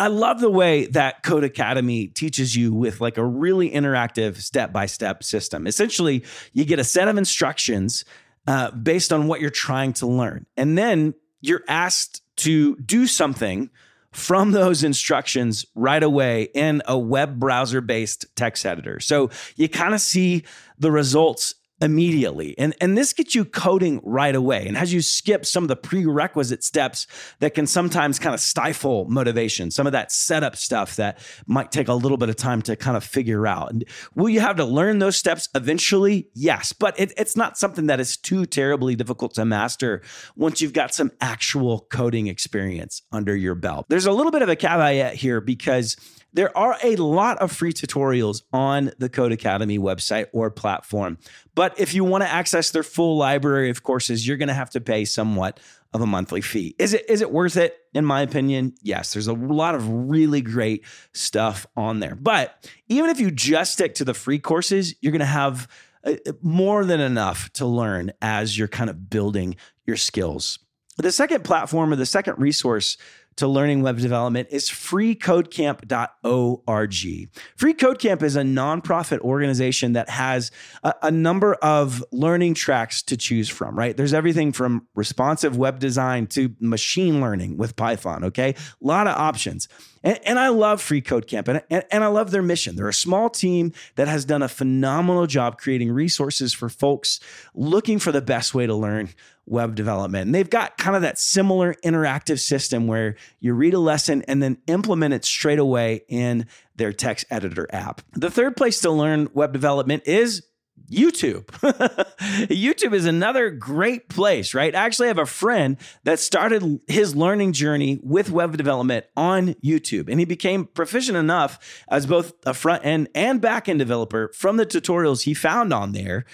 I 0.00 0.08
love 0.08 0.40
the 0.40 0.50
way 0.50 0.86
that 0.86 1.22
Codecademy 1.22 2.12
teaches 2.12 2.56
you 2.56 2.74
with 2.74 3.00
like 3.00 3.16
a 3.16 3.24
really 3.24 3.70
interactive 3.70 4.36
step 4.36 4.72
by 4.72 4.86
step 4.86 5.22
system. 5.22 5.66
Essentially, 5.66 6.24
you 6.52 6.64
get 6.64 6.80
a 6.80 6.84
set 6.84 7.06
of 7.06 7.16
instructions 7.16 8.04
uh, 8.46 8.72
based 8.72 9.12
on 9.12 9.28
what 9.28 9.40
you're 9.40 9.50
trying 9.50 9.92
to 9.94 10.06
learn. 10.06 10.46
And 10.56 10.76
then 10.76 11.14
you're 11.40 11.62
asked 11.68 12.22
to 12.38 12.76
do 12.76 13.06
something 13.06 13.70
from 14.12 14.52
those 14.52 14.84
instructions 14.84 15.66
right 15.74 16.02
away 16.02 16.44
in 16.54 16.82
a 16.86 16.98
web 16.98 17.38
browser 17.38 17.80
based 17.80 18.26
text 18.36 18.64
editor. 18.64 19.00
So 19.00 19.30
you 19.56 19.68
kind 19.68 19.94
of 19.94 20.00
see 20.00 20.44
the 20.78 20.90
results 20.90 21.54
immediately. 21.84 22.58
And, 22.58 22.74
and 22.80 22.96
this 22.96 23.12
gets 23.12 23.34
you 23.34 23.44
coding 23.44 24.00
right 24.02 24.34
away 24.34 24.66
and 24.66 24.74
has 24.76 24.92
you 24.92 25.02
skip 25.02 25.44
some 25.44 25.62
of 25.62 25.68
the 25.68 25.76
prerequisite 25.76 26.64
steps 26.64 27.06
that 27.40 27.52
can 27.52 27.66
sometimes 27.66 28.18
kind 28.18 28.34
of 28.34 28.40
stifle 28.40 29.04
motivation, 29.04 29.70
some 29.70 29.86
of 29.86 29.92
that 29.92 30.10
setup 30.10 30.56
stuff 30.56 30.96
that 30.96 31.18
might 31.46 31.70
take 31.70 31.88
a 31.88 31.92
little 31.92 32.16
bit 32.16 32.30
of 32.30 32.36
time 32.36 32.62
to 32.62 32.74
kind 32.74 32.96
of 32.96 33.04
figure 33.04 33.46
out. 33.46 33.70
And 33.70 33.84
will 34.14 34.30
you 34.30 34.40
have 34.40 34.56
to 34.56 34.64
learn 34.64 34.98
those 34.98 35.16
steps 35.16 35.50
eventually? 35.54 36.28
Yes, 36.32 36.72
but 36.72 36.98
it, 36.98 37.12
it's 37.18 37.36
not 37.36 37.58
something 37.58 37.86
that 37.86 38.00
is 38.00 38.16
too 38.16 38.46
terribly 38.46 38.96
difficult 38.96 39.34
to 39.34 39.44
master 39.44 40.00
once 40.36 40.62
you've 40.62 40.72
got 40.72 40.94
some 40.94 41.12
actual 41.20 41.86
coding 41.90 42.28
experience 42.28 43.02
under 43.12 43.36
your 43.36 43.54
belt. 43.54 43.84
There's 43.90 44.06
a 44.06 44.12
little 44.12 44.32
bit 44.32 44.40
of 44.40 44.48
a 44.48 44.56
caveat 44.56 45.16
here 45.16 45.42
because 45.42 45.96
there 46.34 46.56
are 46.58 46.76
a 46.82 46.96
lot 46.96 47.38
of 47.38 47.50
free 47.52 47.72
tutorials 47.72 48.42
on 48.52 48.90
the 48.98 49.08
Codecademy 49.08 49.78
website 49.78 50.26
or 50.32 50.50
platform. 50.50 51.16
But 51.54 51.78
if 51.78 51.94
you 51.94 52.04
want 52.04 52.24
to 52.24 52.30
access 52.30 52.72
their 52.72 52.82
full 52.82 53.16
library 53.16 53.70
of 53.70 53.82
courses, 53.82 54.26
you're 54.26 54.36
going 54.36 54.48
to 54.48 54.54
have 54.54 54.70
to 54.70 54.80
pay 54.80 55.04
somewhat 55.04 55.60
of 55.92 56.00
a 56.00 56.06
monthly 56.06 56.40
fee. 56.40 56.74
Is 56.78 56.92
it 56.92 57.08
is 57.08 57.20
it 57.20 57.30
worth 57.30 57.56
it 57.56 57.78
in 57.94 58.04
my 58.04 58.20
opinion? 58.20 58.74
Yes, 58.82 59.12
there's 59.12 59.28
a 59.28 59.32
lot 59.32 59.76
of 59.76 59.88
really 59.88 60.40
great 60.40 60.84
stuff 61.12 61.66
on 61.76 62.00
there. 62.00 62.16
But 62.16 62.68
even 62.88 63.10
if 63.10 63.20
you 63.20 63.30
just 63.30 63.74
stick 63.74 63.94
to 63.94 64.04
the 64.04 64.14
free 64.14 64.40
courses, 64.40 64.96
you're 65.00 65.12
going 65.12 65.20
to 65.20 65.26
have 65.26 65.68
uh, 66.04 66.14
more 66.42 66.84
than 66.84 66.98
enough 66.98 67.48
to 67.54 67.66
learn 67.66 68.10
as 68.20 68.58
you're 68.58 68.68
kind 68.68 68.90
of 68.90 69.08
building 69.08 69.54
your 69.86 69.96
skills. 69.96 70.58
The 70.96 71.12
second 71.12 71.44
platform 71.44 71.92
or 71.92 71.96
the 71.96 72.06
second 72.06 72.38
resource 72.38 72.96
to 73.36 73.48
learning 73.48 73.82
web 73.82 73.98
development 73.98 74.48
is 74.50 74.68
freecodecamp.org. 74.68 77.30
Free 77.56 77.74
Code 77.74 77.98
Camp 77.98 78.22
is 78.22 78.36
a 78.36 78.42
nonprofit 78.42 79.18
organization 79.20 79.94
that 79.94 80.08
has 80.08 80.50
a, 80.82 80.94
a, 81.02 81.10
number 81.10 81.54
of 81.54 82.04
learning 82.12 82.54
tracks 82.54 83.02
to 83.02 83.16
choose 83.16 83.48
from, 83.48 83.78
right? 83.78 83.96
There's 83.96 84.14
everything 84.14 84.52
from 84.52 84.86
responsive 84.94 85.56
web 85.56 85.78
design 85.78 86.26
to 86.28 86.54
machine 86.60 87.20
learning 87.20 87.56
with 87.56 87.76
Python, 87.76 88.24
okay? 88.24 88.50
A 88.50 88.86
lot 88.86 89.06
of 89.06 89.16
options. 89.16 89.68
And, 90.02 90.18
and 90.24 90.38
I 90.38 90.48
love 90.48 90.82
Free 90.82 91.00
Code 91.00 91.26
Camp 91.26 91.48
and, 91.48 91.62
and, 91.70 91.84
and 91.90 92.04
I 92.04 92.08
love 92.08 92.30
their 92.30 92.42
mission. 92.42 92.76
They're 92.76 92.88
a 92.88 92.94
small 92.94 93.30
team 93.30 93.72
that 93.96 94.06
has 94.06 94.24
done 94.24 94.42
a 94.42 94.48
phenomenal 94.48 95.26
job 95.26 95.58
creating 95.58 95.90
resources 95.90 96.52
for 96.52 96.68
folks 96.68 97.20
looking 97.54 97.98
for 97.98 98.12
the 98.12 98.22
best 98.22 98.54
way 98.54 98.66
to 98.66 98.74
learn 98.74 99.08
web 99.46 99.74
development. 99.74 100.26
And 100.26 100.34
they've 100.34 100.48
got 100.48 100.78
kind 100.78 100.96
of 100.96 101.02
that 101.02 101.18
similar 101.18 101.74
interactive 101.84 102.40
system 102.40 102.86
where 102.86 103.16
you 103.40 103.54
read 103.54 103.74
a 103.74 103.78
lesson 103.78 104.22
and 104.28 104.42
then 104.42 104.58
implement 104.66 105.14
it 105.14 105.24
straight 105.24 105.58
away 105.58 106.04
in 106.08 106.46
their 106.76 106.92
text 106.92 107.26
editor 107.30 107.66
app. 107.70 108.00
The 108.12 108.30
third 108.30 108.56
place 108.56 108.80
to 108.80 108.90
learn 108.90 109.28
web 109.34 109.52
development 109.52 110.04
is 110.06 110.42
YouTube. 110.90 111.44
YouTube 112.48 112.92
is 112.92 113.06
another 113.06 113.50
great 113.50 114.08
place, 114.08 114.54
right? 114.54 114.74
I 114.74 114.84
actually 114.84 115.08
have 115.08 115.18
a 115.18 115.26
friend 115.26 115.76
that 116.04 116.18
started 116.18 116.80
his 116.86 117.16
learning 117.16 117.52
journey 117.52 118.00
with 118.02 118.30
web 118.30 118.56
development 118.56 119.06
on 119.16 119.54
YouTube, 119.54 120.08
and 120.08 120.18
he 120.18 120.26
became 120.26 120.66
proficient 120.66 121.16
enough 121.16 121.84
as 121.88 122.06
both 122.06 122.34
a 122.44 122.54
front 122.54 122.84
end 122.84 123.08
and 123.14 123.40
back 123.40 123.68
end 123.68 123.78
developer 123.78 124.30
from 124.34 124.56
the 124.56 124.66
tutorials 124.66 125.22
he 125.22 125.34
found 125.34 125.72
on 125.72 125.92
there 125.92 126.24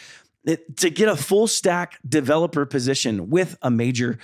to 0.47 0.91
get 0.91 1.09
a 1.09 1.17
full 1.17 1.47
stack 1.47 1.99
developer 2.09 2.67
position 2.67 3.31
with 3.31 3.57
a 3.63 3.71
major 3.71 4.19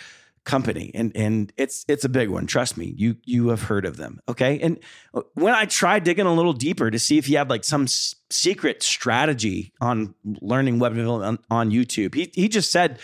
company. 0.44 0.92
And 0.94 1.14
and 1.14 1.52
it's 1.56 1.84
it's 1.88 2.04
a 2.04 2.08
big 2.08 2.30
one. 2.30 2.46
Trust 2.46 2.76
me 2.78 2.94
you 2.96 3.16
you 3.24 3.48
have 3.48 3.62
heard 3.62 3.84
of 3.84 3.96
them. 3.96 4.20
Okay? 4.28 4.58
And 4.60 4.78
uh, 5.12 5.22
when 5.34 5.52
i 5.54 5.64
tried 5.66 6.04
digging 6.04 6.24
a 6.24 6.32
little 6.32 6.52
deeper 6.52 6.90
to 6.90 6.98
see 6.98 7.18
if 7.18 7.26
he 7.26 7.34
had 7.34 7.50
like 7.50 7.64
some 7.64 7.82
s- 7.82 8.14
secret 8.30 8.82
strategy 8.82 9.72
on 9.80 10.14
learning 10.40 10.78
web 10.78 10.94
development 10.94 11.44
on, 11.50 11.58
on 11.58 11.70
youtube 11.70 12.14
he, 12.14 12.30
he 12.34 12.48
just 12.48 12.72
said 12.72 12.98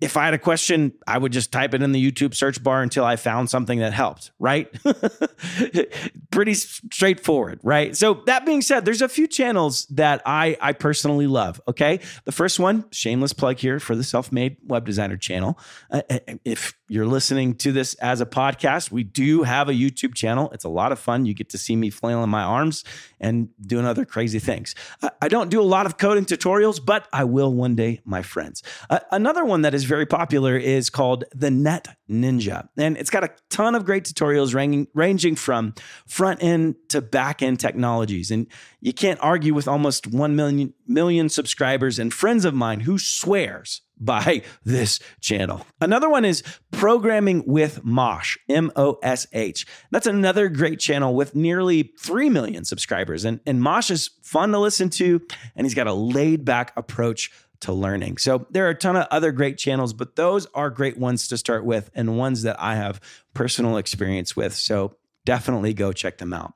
if 0.00 0.16
I 0.16 0.24
had 0.24 0.34
a 0.34 0.38
question, 0.38 0.92
I 1.06 1.18
would 1.18 1.32
just 1.32 1.52
type 1.52 1.74
it 1.74 1.82
in 1.82 1.92
the 1.92 2.10
YouTube 2.10 2.34
search 2.34 2.62
bar 2.62 2.82
until 2.82 3.04
I 3.04 3.16
found 3.16 3.50
something 3.50 3.80
that 3.80 3.92
helped, 3.92 4.30
right? 4.38 4.68
Pretty 6.30 6.54
straightforward, 6.54 7.60
right? 7.62 7.94
So 7.94 8.22
that 8.26 8.46
being 8.46 8.62
said, 8.62 8.84
there's 8.84 9.02
a 9.02 9.08
few 9.08 9.26
channels 9.26 9.86
that 9.86 10.22
I 10.24 10.56
I 10.60 10.72
personally 10.72 11.26
love, 11.26 11.60
okay? 11.68 12.00
The 12.24 12.32
first 12.32 12.58
one, 12.58 12.86
shameless 12.92 13.34
plug 13.34 13.58
here 13.58 13.78
for 13.78 13.94
the 13.94 14.04
self-made 14.04 14.56
web 14.64 14.86
designer 14.86 15.16
channel. 15.16 15.58
Uh, 15.90 16.02
uh 16.10 16.18
if 16.44 16.74
you're 16.88 17.06
listening 17.06 17.54
to 17.56 17.72
this 17.72 17.94
as 17.94 18.20
a 18.20 18.26
podcast, 18.26 18.90
we 18.90 19.04
do 19.04 19.42
have 19.42 19.70
a 19.70 19.72
YouTube 19.72 20.14
channel. 20.14 20.50
It's 20.52 20.64
a 20.64 20.68
lot 20.68 20.92
of 20.92 20.98
fun. 20.98 21.24
You 21.24 21.32
get 21.32 21.48
to 21.50 21.58
see 21.58 21.76
me 21.76 21.88
flailing 21.88 22.28
my 22.28 22.42
arms 22.42 22.84
and 23.18 23.48
doing 23.60 23.86
other 23.86 24.04
crazy 24.04 24.38
things. 24.38 24.74
I 25.22 25.28
don't 25.28 25.48
do 25.48 25.62
a 25.62 25.64
lot 25.64 25.86
of 25.86 25.96
coding 25.96 26.26
tutorials, 26.26 26.84
but 26.84 27.08
I 27.10 27.24
will 27.24 27.54
one 27.54 27.74
day, 27.74 28.02
my 28.04 28.20
friends. 28.20 28.62
Uh, 28.90 29.00
another 29.10 29.46
one 29.46 29.62
that 29.62 29.72
is 29.72 29.84
very 29.84 30.04
popular 30.04 30.58
is 30.58 30.90
called 30.90 31.24
the 31.34 31.50
Net 31.50 31.88
Ninja. 32.10 32.68
And 32.76 32.98
it's 32.98 33.10
got 33.10 33.24
a 33.24 33.30
ton 33.48 33.74
of 33.74 33.86
great 33.86 34.04
tutorials 34.04 34.54
ranging, 34.54 34.88
ranging 34.92 35.36
from 35.36 35.74
front 36.06 36.42
end 36.42 36.76
to 36.90 37.00
back 37.00 37.42
end 37.42 37.60
technologies. 37.60 38.30
And 38.30 38.46
you 38.82 38.92
can't 38.92 39.18
argue 39.22 39.54
with 39.54 39.66
almost 39.66 40.06
1 40.06 40.36
million, 40.36 40.74
million 40.86 41.30
subscribers 41.30 41.98
and 41.98 42.12
friends 42.12 42.44
of 42.44 42.52
mine 42.52 42.80
who 42.80 42.98
swears 42.98 43.80
by 44.04 44.42
this 44.64 45.00
channel. 45.20 45.66
Another 45.80 46.08
one 46.08 46.24
is 46.24 46.42
Programming 46.70 47.44
with 47.46 47.84
Mosh, 47.84 48.36
M 48.48 48.70
O 48.76 48.98
S 49.02 49.26
H. 49.32 49.66
That's 49.90 50.06
another 50.06 50.48
great 50.48 50.80
channel 50.80 51.14
with 51.14 51.34
nearly 51.34 51.92
3 52.00 52.30
million 52.30 52.64
subscribers. 52.64 53.24
And, 53.24 53.40
and 53.46 53.60
Mosh 53.60 53.90
is 53.90 54.10
fun 54.22 54.52
to 54.52 54.58
listen 54.58 54.90
to, 54.90 55.20
and 55.56 55.64
he's 55.64 55.74
got 55.74 55.86
a 55.86 55.94
laid 55.94 56.44
back 56.44 56.72
approach 56.76 57.30
to 57.60 57.72
learning. 57.72 58.18
So 58.18 58.46
there 58.50 58.66
are 58.66 58.70
a 58.70 58.74
ton 58.74 58.96
of 58.96 59.06
other 59.10 59.32
great 59.32 59.56
channels, 59.56 59.92
but 59.92 60.16
those 60.16 60.46
are 60.54 60.68
great 60.68 60.98
ones 60.98 61.28
to 61.28 61.38
start 61.38 61.64
with 61.64 61.90
and 61.94 62.18
ones 62.18 62.42
that 62.42 62.60
I 62.60 62.74
have 62.74 63.00
personal 63.32 63.78
experience 63.78 64.36
with. 64.36 64.54
So 64.54 64.96
definitely 65.24 65.72
go 65.72 65.92
check 65.92 66.18
them 66.18 66.34
out. 66.34 66.54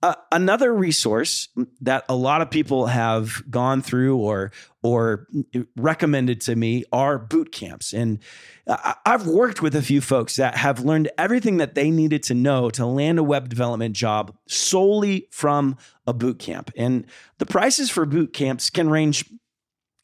Uh, 0.00 0.14
another 0.30 0.72
resource 0.72 1.48
that 1.80 2.04
a 2.08 2.14
lot 2.14 2.40
of 2.40 2.50
people 2.50 2.86
have 2.86 3.42
gone 3.50 3.82
through 3.82 4.16
or 4.16 4.52
or 4.88 5.26
recommended 5.76 6.40
to 6.42 6.56
me 6.56 6.84
are 6.92 7.18
boot 7.18 7.52
camps, 7.52 7.92
and 7.92 8.18
I've 9.04 9.26
worked 9.26 9.62
with 9.62 9.74
a 9.74 9.82
few 9.82 10.00
folks 10.00 10.36
that 10.36 10.56
have 10.56 10.80
learned 10.80 11.10
everything 11.16 11.58
that 11.58 11.74
they 11.74 11.90
needed 11.90 12.22
to 12.24 12.34
know 12.34 12.70
to 12.70 12.86
land 12.86 13.18
a 13.18 13.22
web 13.22 13.48
development 13.48 13.94
job 13.94 14.36
solely 14.46 15.28
from 15.30 15.76
a 16.06 16.12
boot 16.12 16.38
camp. 16.38 16.70
And 16.76 17.06
the 17.38 17.46
prices 17.46 17.90
for 17.90 18.04
boot 18.06 18.32
camps 18.32 18.70
can 18.70 18.90
range 18.90 19.24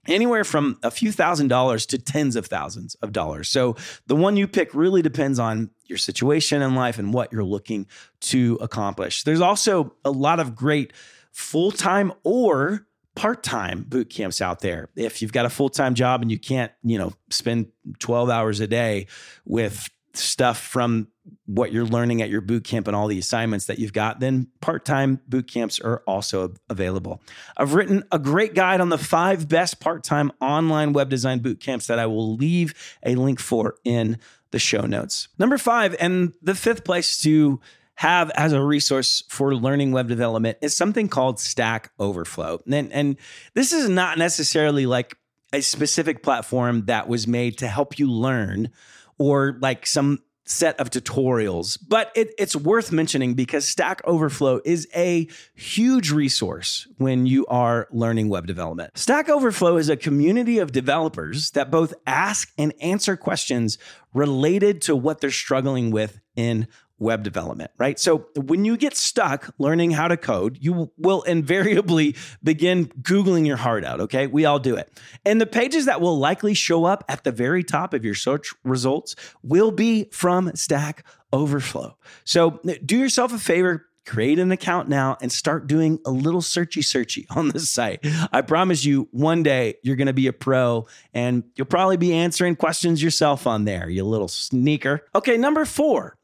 anywhere 0.06 0.44
from 0.44 0.78
a 0.82 0.90
few 0.90 1.10
thousand 1.12 1.48
dollars 1.48 1.86
to 1.86 1.98
tens 1.98 2.36
of 2.36 2.46
thousands 2.46 2.94
of 2.96 3.12
dollars. 3.12 3.48
So 3.48 3.76
the 4.06 4.16
one 4.16 4.36
you 4.36 4.46
pick 4.46 4.74
really 4.74 5.02
depends 5.02 5.38
on 5.38 5.70
your 5.86 5.98
situation 5.98 6.62
in 6.62 6.74
life 6.74 6.98
and 6.98 7.12
what 7.12 7.32
you're 7.32 7.44
looking 7.44 7.86
to 8.20 8.58
accomplish. 8.60 9.24
There's 9.24 9.40
also 9.40 9.94
a 10.04 10.10
lot 10.10 10.40
of 10.40 10.54
great 10.54 10.92
full-time 11.32 12.12
or 12.22 12.86
part-time 13.14 13.84
boot 13.88 14.10
camps 14.10 14.40
out 14.40 14.60
there. 14.60 14.88
If 14.96 15.22
you've 15.22 15.32
got 15.32 15.46
a 15.46 15.50
full-time 15.50 15.94
job 15.94 16.22
and 16.22 16.30
you 16.30 16.38
can't, 16.38 16.72
you 16.82 16.98
know, 16.98 17.12
spend 17.30 17.70
12 17.98 18.28
hours 18.30 18.60
a 18.60 18.66
day 18.66 19.06
with 19.44 19.88
stuff 20.14 20.58
from 20.58 21.08
what 21.46 21.72
you're 21.72 21.86
learning 21.86 22.22
at 22.22 22.30
your 22.30 22.40
boot 22.40 22.64
camp 22.64 22.86
and 22.86 22.94
all 22.94 23.06
the 23.06 23.18
assignments 23.18 23.66
that 23.66 23.78
you've 23.78 23.92
got, 23.92 24.20
then 24.20 24.48
part 24.60 24.84
time 24.84 25.20
boot 25.28 25.48
camps 25.48 25.80
are 25.80 26.02
also 26.06 26.54
available. 26.68 27.20
I've 27.56 27.74
written 27.74 28.04
a 28.12 28.18
great 28.18 28.54
guide 28.54 28.80
on 28.80 28.88
the 28.88 28.98
five 28.98 29.48
best 29.48 29.80
part 29.80 30.04
time 30.04 30.32
online 30.40 30.92
web 30.92 31.08
design 31.08 31.40
boot 31.40 31.60
camps 31.60 31.86
that 31.86 31.98
I 31.98 32.06
will 32.06 32.34
leave 32.36 32.74
a 33.04 33.14
link 33.14 33.40
for 33.40 33.76
in 33.84 34.18
the 34.50 34.58
show 34.58 34.82
notes. 34.82 35.28
Number 35.38 35.58
five, 35.58 35.96
and 35.98 36.32
the 36.42 36.54
fifth 36.54 36.84
place 36.84 37.18
to 37.22 37.60
have 37.96 38.30
as 38.30 38.52
a 38.52 38.62
resource 38.62 39.22
for 39.28 39.54
learning 39.54 39.92
web 39.92 40.08
development 40.08 40.58
is 40.60 40.76
something 40.76 41.08
called 41.08 41.38
Stack 41.38 41.92
Overflow. 41.98 42.60
And, 42.70 42.92
and 42.92 43.16
this 43.54 43.72
is 43.72 43.88
not 43.88 44.18
necessarily 44.18 44.86
like 44.86 45.16
a 45.52 45.60
specific 45.60 46.22
platform 46.22 46.86
that 46.86 47.08
was 47.08 47.26
made 47.26 47.58
to 47.58 47.68
help 47.68 47.98
you 47.98 48.10
learn 48.10 48.70
or 49.18 49.56
like 49.60 49.86
some 49.86 50.18
set 50.46 50.78
of 50.78 50.90
tutorials, 50.90 51.78
but 51.88 52.12
it, 52.14 52.34
it's 52.38 52.54
worth 52.54 52.92
mentioning 52.92 53.34
because 53.34 53.66
Stack 53.66 54.02
Overflow 54.04 54.60
is 54.64 54.86
a 54.94 55.26
huge 55.54 56.10
resource 56.10 56.86
when 56.98 57.26
you 57.26 57.46
are 57.46 57.88
learning 57.90 58.28
web 58.28 58.46
development. 58.46 58.96
Stack 58.96 59.28
Overflow 59.28 59.76
is 59.76 59.88
a 59.88 59.96
community 59.96 60.58
of 60.58 60.72
developers 60.72 61.52
that 61.52 61.70
both 61.70 61.94
ask 62.06 62.52
and 62.58 62.74
answer 62.80 63.16
questions 63.16 63.78
related 64.12 64.82
to 64.82 64.94
what 64.94 65.20
they're 65.20 65.30
struggling 65.30 65.90
with 65.90 66.20
in 66.36 66.68
web 66.98 67.22
development, 67.22 67.70
right? 67.78 67.98
So 67.98 68.26
when 68.36 68.64
you 68.64 68.76
get 68.76 68.96
stuck 68.96 69.52
learning 69.58 69.90
how 69.90 70.08
to 70.08 70.16
code, 70.16 70.58
you 70.60 70.90
will 70.96 71.22
invariably 71.22 72.16
begin 72.42 72.86
Googling 73.02 73.46
your 73.46 73.56
heart 73.56 73.84
out, 73.84 74.00
okay? 74.00 74.26
We 74.26 74.44
all 74.44 74.58
do 74.58 74.76
it. 74.76 74.90
And 75.24 75.40
the 75.40 75.46
pages 75.46 75.86
that 75.86 76.00
will 76.00 76.18
likely 76.18 76.54
show 76.54 76.84
up 76.84 77.04
at 77.08 77.24
the 77.24 77.32
very 77.32 77.64
top 77.64 77.94
of 77.94 78.04
your 78.04 78.14
search 78.14 78.54
results 78.62 79.16
will 79.42 79.70
be 79.70 80.08
from 80.12 80.54
Stack 80.54 81.04
Overflow. 81.32 81.96
So 82.24 82.60
do 82.84 82.96
yourself 82.96 83.32
a 83.32 83.38
favor, 83.38 83.86
create 84.06 84.38
an 84.38 84.52
account 84.52 84.88
now 84.88 85.16
and 85.20 85.32
start 85.32 85.66
doing 85.66 85.98
a 86.06 86.10
little 86.10 86.42
searchy 86.42 86.82
searchy 86.82 87.26
on 87.36 87.48
the 87.48 87.58
site. 87.58 88.00
I 88.32 88.42
promise 88.42 88.84
you, 88.84 89.08
one 89.10 89.42
day 89.42 89.74
you're 89.82 89.96
going 89.96 90.06
to 90.06 90.12
be 90.12 90.26
a 90.26 90.32
pro 90.32 90.86
and 91.12 91.42
you'll 91.56 91.66
probably 91.66 91.96
be 91.96 92.12
answering 92.12 92.54
questions 92.54 93.02
yourself 93.02 93.46
on 93.46 93.64
there, 93.64 93.88
you 93.88 94.04
little 94.04 94.28
sneaker. 94.28 95.00
Okay, 95.14 95.36
number 95.36 95.64
four 95.64 96.16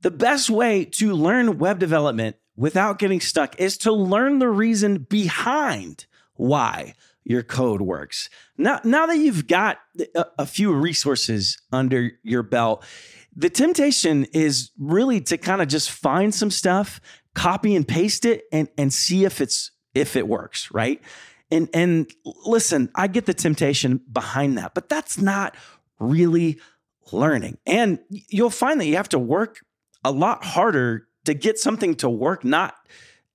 the 0.00 0.10
best 0.10 0.50
way 0.50 0.84
to 0.84 1.12
learn 1.12 1.58
web 1.58 1.78
development 1.78 2.36
without 2.56 2.98
getting 2.98 3.20
stuck 3.20 3.58
is 3.60 3.78
to 3.78 3.92
learn 3.92 4.38
the 4.38 4.48
reason 4.48 4.98
behind 4.98 6.06
why 6.34 6.94
your 7.24 7.42
code 7.42 7.80
works. 7.80 8.28
Now, 8.56 8.80
now 8.82 9.06
that 9.06 9.18
you've 9.18 9.46
got 9.46 9.78
a, 10.14 10.26
a, 10.40 10.46
few 10.46 10.72
resources 10.72 11.60
under 11.70 12.12
your 12.22 12.42
belt, 12.42 12.84
the 13.36 13.50
temptation 13.50 14.24
is 14.32 14.70
really 14.78 15.20
to 15.22 15.36
kind 15.36 15.62
of 15.62 15.68
just 15.68 15.90
find 15.90 16.34
some 16.34 16.50
stuff, 16.50 17.00
copy 17.34 17.76
and 17.76 17.86
paste 17.86 18.24
it, 18.24 18.44
and, 18.52 18.68
and 18.76 18.92
see 18.92 19.24
if 19.24 19.40
it's 19.40 19.70
if 19.94 20.16
it 20.16 20.28
works, 20.28 20.70
right? 20.72 21.00
And 21.50 21.68
and 21.74 22.10
listen, 22.46 22.90
I 22.94 23.06
get 23.06 23.26
the 23.26 23.34
temptation 23.34 24.00
behind 24.10 24.56
that, 24.58 24.74
but 24.74 24.88
that's 24.88 25.18
not 25.18 25.56
really 25.98 26.60
learning. 27.12 27.58
And 27.66 27.98
you'll 28.08 28.50
find 28.50 28.80
that 28.80 28.86
you 28.86 28.96
have 28.96 29.08
to 29.10 29.18
work 29.18 29.60
a 30.04 30.10
lot 30.10 30.44
harder 30.44 31.06
to 31.24 31.34
get 31.34 31.58
something 31.58 31.94
to 31.96 32.08
work, 32.08 32.44
not 32.44 32.74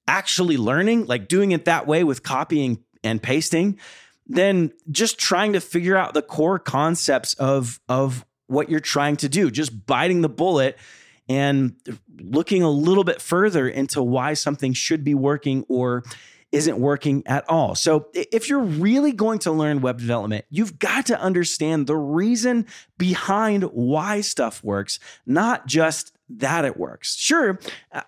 actually 0.08 0.58
learning, 0.58 1.06
like 1.06 1.28
doing 1.28 1.52
it 1.52 1.66
that 1.66 1.88
way 1.88 2.04
with 2.04 2.24
copying 2.24 2.84
and 3.04 3.22
pasting, 3.22 3.80
than 4.28 4.72
just 4.90 5.20
trying 5.20 5.54
to 5.54 5.62
figure 5.62 5.96
out 5.96 6.14
the 6.14 6.22
core 6.22 6.60
concepts 6.60 7.34
of, 7.36 7.80
of 7.88 8.26
what 8.48 8.70
you're 8.70 8.80
trying 8.80 9.16
to 9.18 9.30
do, 9.30 9.52
just 9.52 9.86
biting 9.86 10.22
the 10.22 10.30
bullet 10.30 10.78
and 11.28 11.76
looking 12.20 12.62
a 12.64 12.70
little 12.70 13.04
bit 13.04 13.22
further 13.22 13.68
into 13.68 14.02
why 14.02 14.34
something 14.34 14.74
should 14.74 15.04
be 15.04 15.14
working 15.16 15.66
or 15.68 16.04
isn't 16.52 16.80
working 16.80 17.24
at 17.26 17.48
all. 17.50 17.76
So, 17.76 18.08
if 18.14 18.48
you're 18.48 18.62
really 18.62 19.12
going 19.12 19.40
to 19.40 19.52
learn 19.52 19.82
web 19.82 19.98
development, 19.98 20.46
you've 20.50 20.80
got 20.80 21.08
to 21.08 21.20
understand 21.20 21.88
the 21.88 21.98
reason 21.98 22.68
behind 22.98 23.64
why 23.64 24.22
stuff 24.22 24.64
works, 24.64 25.00
not 25.26 25.66
just 25.66 26.15
that 26.30 26.66
it 26.66 26.78
works. 26.78 27.16
Sure, 27.16 27.60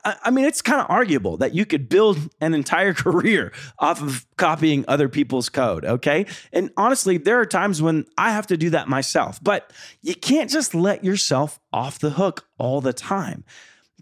I, 0.04 0.32
mean, 0.32 0.46
it's 0.46 0.62
kind 0.62 0.82
of 0.82 0.88
arguable 0.90 1.38
that 1.38 1.54
you 1.54 1.66
could 1.66 1.88
build 1.88 2.18
an 2.42 2.54
entire 2.54 2.94
career 2.96 3.52
off 3.80 4.02
of 4.02 4.26
copying 4.38 4.86
other 4.88 5.08
people's 5.08 5.50
code, 5.50 5.86
okay? 5.86 6.26
And 6.52 6.72
honestly, 6.78 7.18
there 7.18 7.40
are 7.40 7.46
times 7.46 7.82
when 7.82 8.06
I 8.18 8.32
have 8.32 8.48
to 8.48 8.58
do 8.58 8.72
that 8.72 8.88
myself, 8.88 9.40
but 9.44 9.72
you 10.02 10.16
can't 10.16 10.50
just 10.50 10.74
let 10.74 11.04
yourself 11.04 11.60
off 11.72 12.00
the 12.00 12.12
hook 12.12 12.48
all 12.58 12.82
the 12.82 12.94
time 12.94 13.44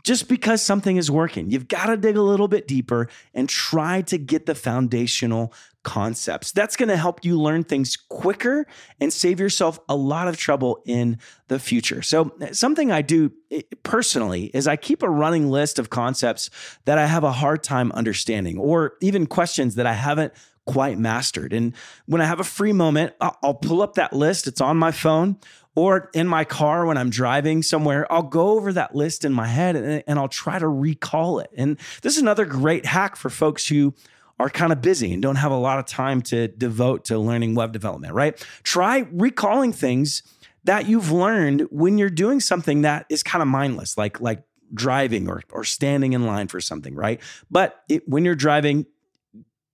just 0.04 0.30
because 0.30 0.62
something 0.62 0.98
is 0.98 1.10
working. 1.10 1.50
You've 1.50 1.68
got 1.68 1.88
to 1.88 1.98
dig 1.98 2.16
a 2.16 2.22
little 2.22 2.48
bit 2.48 2.68
deeper 2.68 3.10
and 3.34 3.50
try 3.50 4.02
to 4.04 4.20
get 4.20 4.46
the 4.46 4.54
foundational 4.54 5.52
concepts. 5.86 6.52
That's 6.52 6.76
going 6.76 6.90
to 6.90 6.98
help 6.98 7.24
you 7.24 7.40
learn 7.40 7.64
things 7.64 7.96
quicker 7.96 8.68
and 9.00 9.14
save 9.14 9.40
yourself 9.40 9.80
a 9.88 9.96
lot 9.96 10.28
of 10.28 10.36
trouble 10.36 10.82
in 10.86 11.20
the 11.48 11.60
future. 11.60 12.02
So, 12.02 12.36
something 12.52 12.92
I 12.92 13.02
do 13.02 13.32
eh, 13.52 13.62
personally 13.84 14.52
is 14.54 14.68
I 14.68 14.76
keep 14.76 15.02
a 15.02 15.10
running 15.10 15.50
list 15.50 15.80
of 15.80 15.90
concepts 15.90 16.50
that 16.84 16.98
I 16.98 17.06
have 17.06 17.24
a 17.24 17.32
hard 17.32 17.64
time 17.64 17.94
understanding 17.94 18.58
or 18.58 18.96
even 19.00 19.28
questions 19.28 19.76
that 19.76 19.86
I 19.86 19.94
haven't 19.94 20.34
quite 20.66 20.98
mastered. 20.98 21.54
And 21.54 21.74
when 22.08 22.22
I 22.22 22.26
have 22.26 22.40
a 22.40 22.44
free 22.44 22.74
moment, 22.74 23.14
I'll 23.22 23.54
pull 23.54 23.82
up 23.82 23.94
that 23.94 24.12
list. 24.12 24.48
It's 24.48 24.60
on 24.60 24.78
my 24.78 24.92
phone 24.92 25.38
or 25.76 26.10
in 26.14 26.28
my 26.28 26.44
car 26.44 26.86
when 26.86 26.98
I'm 26.98 27.10
driving 27.10 27.62
somewhere, 27.62 28.12
I'll 28.12 28.24
go 28.24 28.50
over 28.52 28.72
that 28.74 28.96
list 28.96 29.26
in 29.26 29.34
my 29.34 29.48
head 29.48 29.76
and, 29.76 30.04
and, 30.08 30.18
I'll 30.18 30.30
try 30.30 30.58
to 30.58 30.68
recall 30.68 31.40
it. 31.40 31.52
And 31.56 31.78
this 32.02 32.16
is 32.16 32.22
another 32.22 32.46
great 32.46 32.86
hack 32.86 33.18
for 33.18 33.30
folks 33.30 33.68
who 33.68 33.94
are 34.40 34.50
kind 34.50 34.72
of 34.72 34.82
busy 34.82 35.14
and 35.14 35.22
don't 35.22 35.38
have 35.38 35.52
a 35.52 35.58
lot 35.58 35.80
of 35.80 35.86
time 35.86 36.22
to 36.22 36.48
devote 36.50 37.06
to 37.06 37.18
learning 37.18 37.56
web 37.56 37.72
development, 37.72 38.14
right? 38.14 38.38
Try 38.64 39.06
recalling 39.12 39.72
things 39.72 40.24
that 40.66 40.88
you've 40.88 41.12
learned 41.12 41.62
when 41.72 41.98
you're 41.98 42.10
doing 42.10 42.40
something 42.40 42.82
that 42.82 43.06
is 43.10 43.24
kind 43.24 43.42
of 43.42 43.48
mindless, 43.48 43.98
like 43.98 44.20
like 44.20 44.44
driving 44.74 45.30
or 45.30 45.42
or 45.52 45.64
standing 45.64 46.14
in 46.14 46.26
line 46.26 46.48
for 46.48 46.60
something, 46.60 46.96
right? 46.96 47.22
But 47.50 47.82
it, 47.88 48.08
when 48.10 48.26
you're 48.26 48.36
driving, 48.36 48.86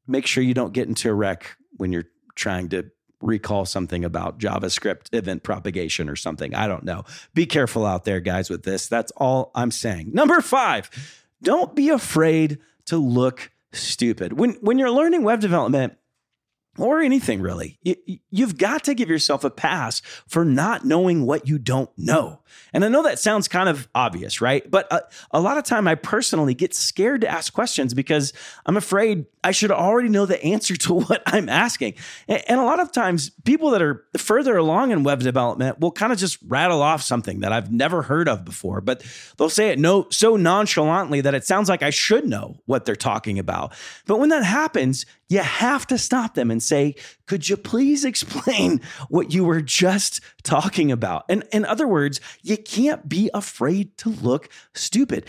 make 0.07 0.27
sure 0.27 0.43
you 0.43 0.53
don't 0.53 0.73
get 0.73 0.87
into 0.87 1.09
a 1.09 1.13
wreck 1.13 1.57
when 1.77 1.91
you're 1.91 2.07
trying 2.35 2.69
to 2.69 2.91
recall 3.21 3.65
something 3.65 4.03
about 4.03 4.39
JavaScript 4.39 5.13
event 5.13 5.43
propagation 5.43 6.09
or 6.09 6.15
something. 6.15 6.53
I 6.55 6.67
don't 6.67 6.83
know. 6.83 7.03
Be 7.33 7.45
careful 7.45 7.85
out 7.85 8.03
there, 8.03 8.19
guys, 8.19 8.49
with 8.49 8.63
this. 8.63 8.87
That's 8.87 9.11
all 9.15 9.51
I'm 9.55 9.71
saying. 9.71 10.11
Number 10.13 10.41
five, 10.41 10.89
don't 11.41 11.75
be 11.75 11.89
afraid 11.89 12.59
to 12.85 12.97
look 12.97 13.51
stupid. 13.73 14.33
When, 14.33 14.51
when 14.61 14.77
you're 14.77 14.91
learning 14.91 15.23
web 15.23 15.39
development, 15.39 15.93
or 16.77 17.01
anything 17.01 17.41
really. 17.41 17.79
You've 18.29 18.57
got 18.57 18.83
to 18.85 18.93
give 18.93 19.09
yourself 19.09 19.43
a 19.43 19.49
pass 19.49 20.01
for 20.27 20.45
not 20.45 20.85
knowing 20.85 21.25
what 21.25 21.47
you 21.47 21.59
don't 21.59 21.89
know. 21.97 22.39
And 22.73 22.85
I 22.85 22.87
know 22.87 23.03
that 23.03 23.19
sounds 23.19 23.47
kind 23.47 23.67
of 23.67 23.87
obvious, 23.93 24.41
right? 24.41 24.69
But 24.69 24.91
a, 24.91 25.01
a, 25.31 25.41
lot 25.41 25.57
of 25.57 25.63
time 25.63 25.87
I 25.87 25.95
personally 25.95 26.53
get 26.53 26.73
scared 26.73 27.21
to 27.21 27.27
ask 27.27 27.53
questions 27.53 27.93
because 27.93 28.33
I'm 28.65 28.77
afraid 28.77 29.25
I 29.43 29.51
should 29.51 29.71
already 29.71 30.09
know 30.09 30.25
the 30.25 30.41
answer 30.43 30.75
to 30.77 30.93
what 30.99 31.21
I'm 31.25 31.49
asking. 31.49 31.95
And, 32.27 32.43
and 32.47 32.59
a 32.59 32.63
lot 32.63 32.79
of 32.79 32.91
times 32.91 33.31
people 33.43 33.71
that 33.71 33.81
are 33.81 34.05
further 34.17 34.57
along 34.57 34.91
in 34.91 35.03
web 35.03 35.19
development 35.19 35.79
will 35.79 35.91
kind 35.91 36.13
of 36.13 36.19
just 36.19 36.37
rattle 36.47 36.81
off 36.81 37.01
something 37.01 37.41
that 37.41 37.51
I've 37.51 37.71
never 37.71 38.03
heard 38.03 38.29
of 38.29 38.45
before, 38.45 38.81
but 38.81 39.03
they'll 39.37 39.49
say 39.49 39.69
it 39.69 39.79
no 39.79 40.07
so 40.09 40.35
nonchalantly 40.35 41.21
that 41.21 41.35
it 41.35 41.45
sounds 41.45 41.69
like 41.69 41.83
I 41.83 41.89
should 41.89 42.27
know 42.27 42.57
what 42.65 42.85
they're 42.85 42.95
talking 42.95 43.39
about. 43.39 43.73
But 44.05 44.19
when 44.19 44.29
that 44.29 44.43
happens, 44.43 45.05
you 45.31 45.39
have 45.39 45.87
to 45.87 45.97
stop 45.97 46.33
them 46.33 46.51
and 46.51 46.61
say, 46.61 46.93
Could 47.25 47.47
you 47.47 47.55
please 47.55 48.03
explain 48.11 48.81
what 49.07 49.33
you 49.33 49.45
were 49.45 49.61
just 49.61 50.19
talking 50.43 50.91
about? 50.91 51.23
And 51.29 51.45
in 51.53 51.63
other 51.63 51.87
words, 51.87 52.19
you 52.43 52.57
can't 52.57 53.07
be 53.07 53.29
afraid 53.33 53.97
to 53.99 54.09
look 54.09 54.49
stupid. 54.75 55.25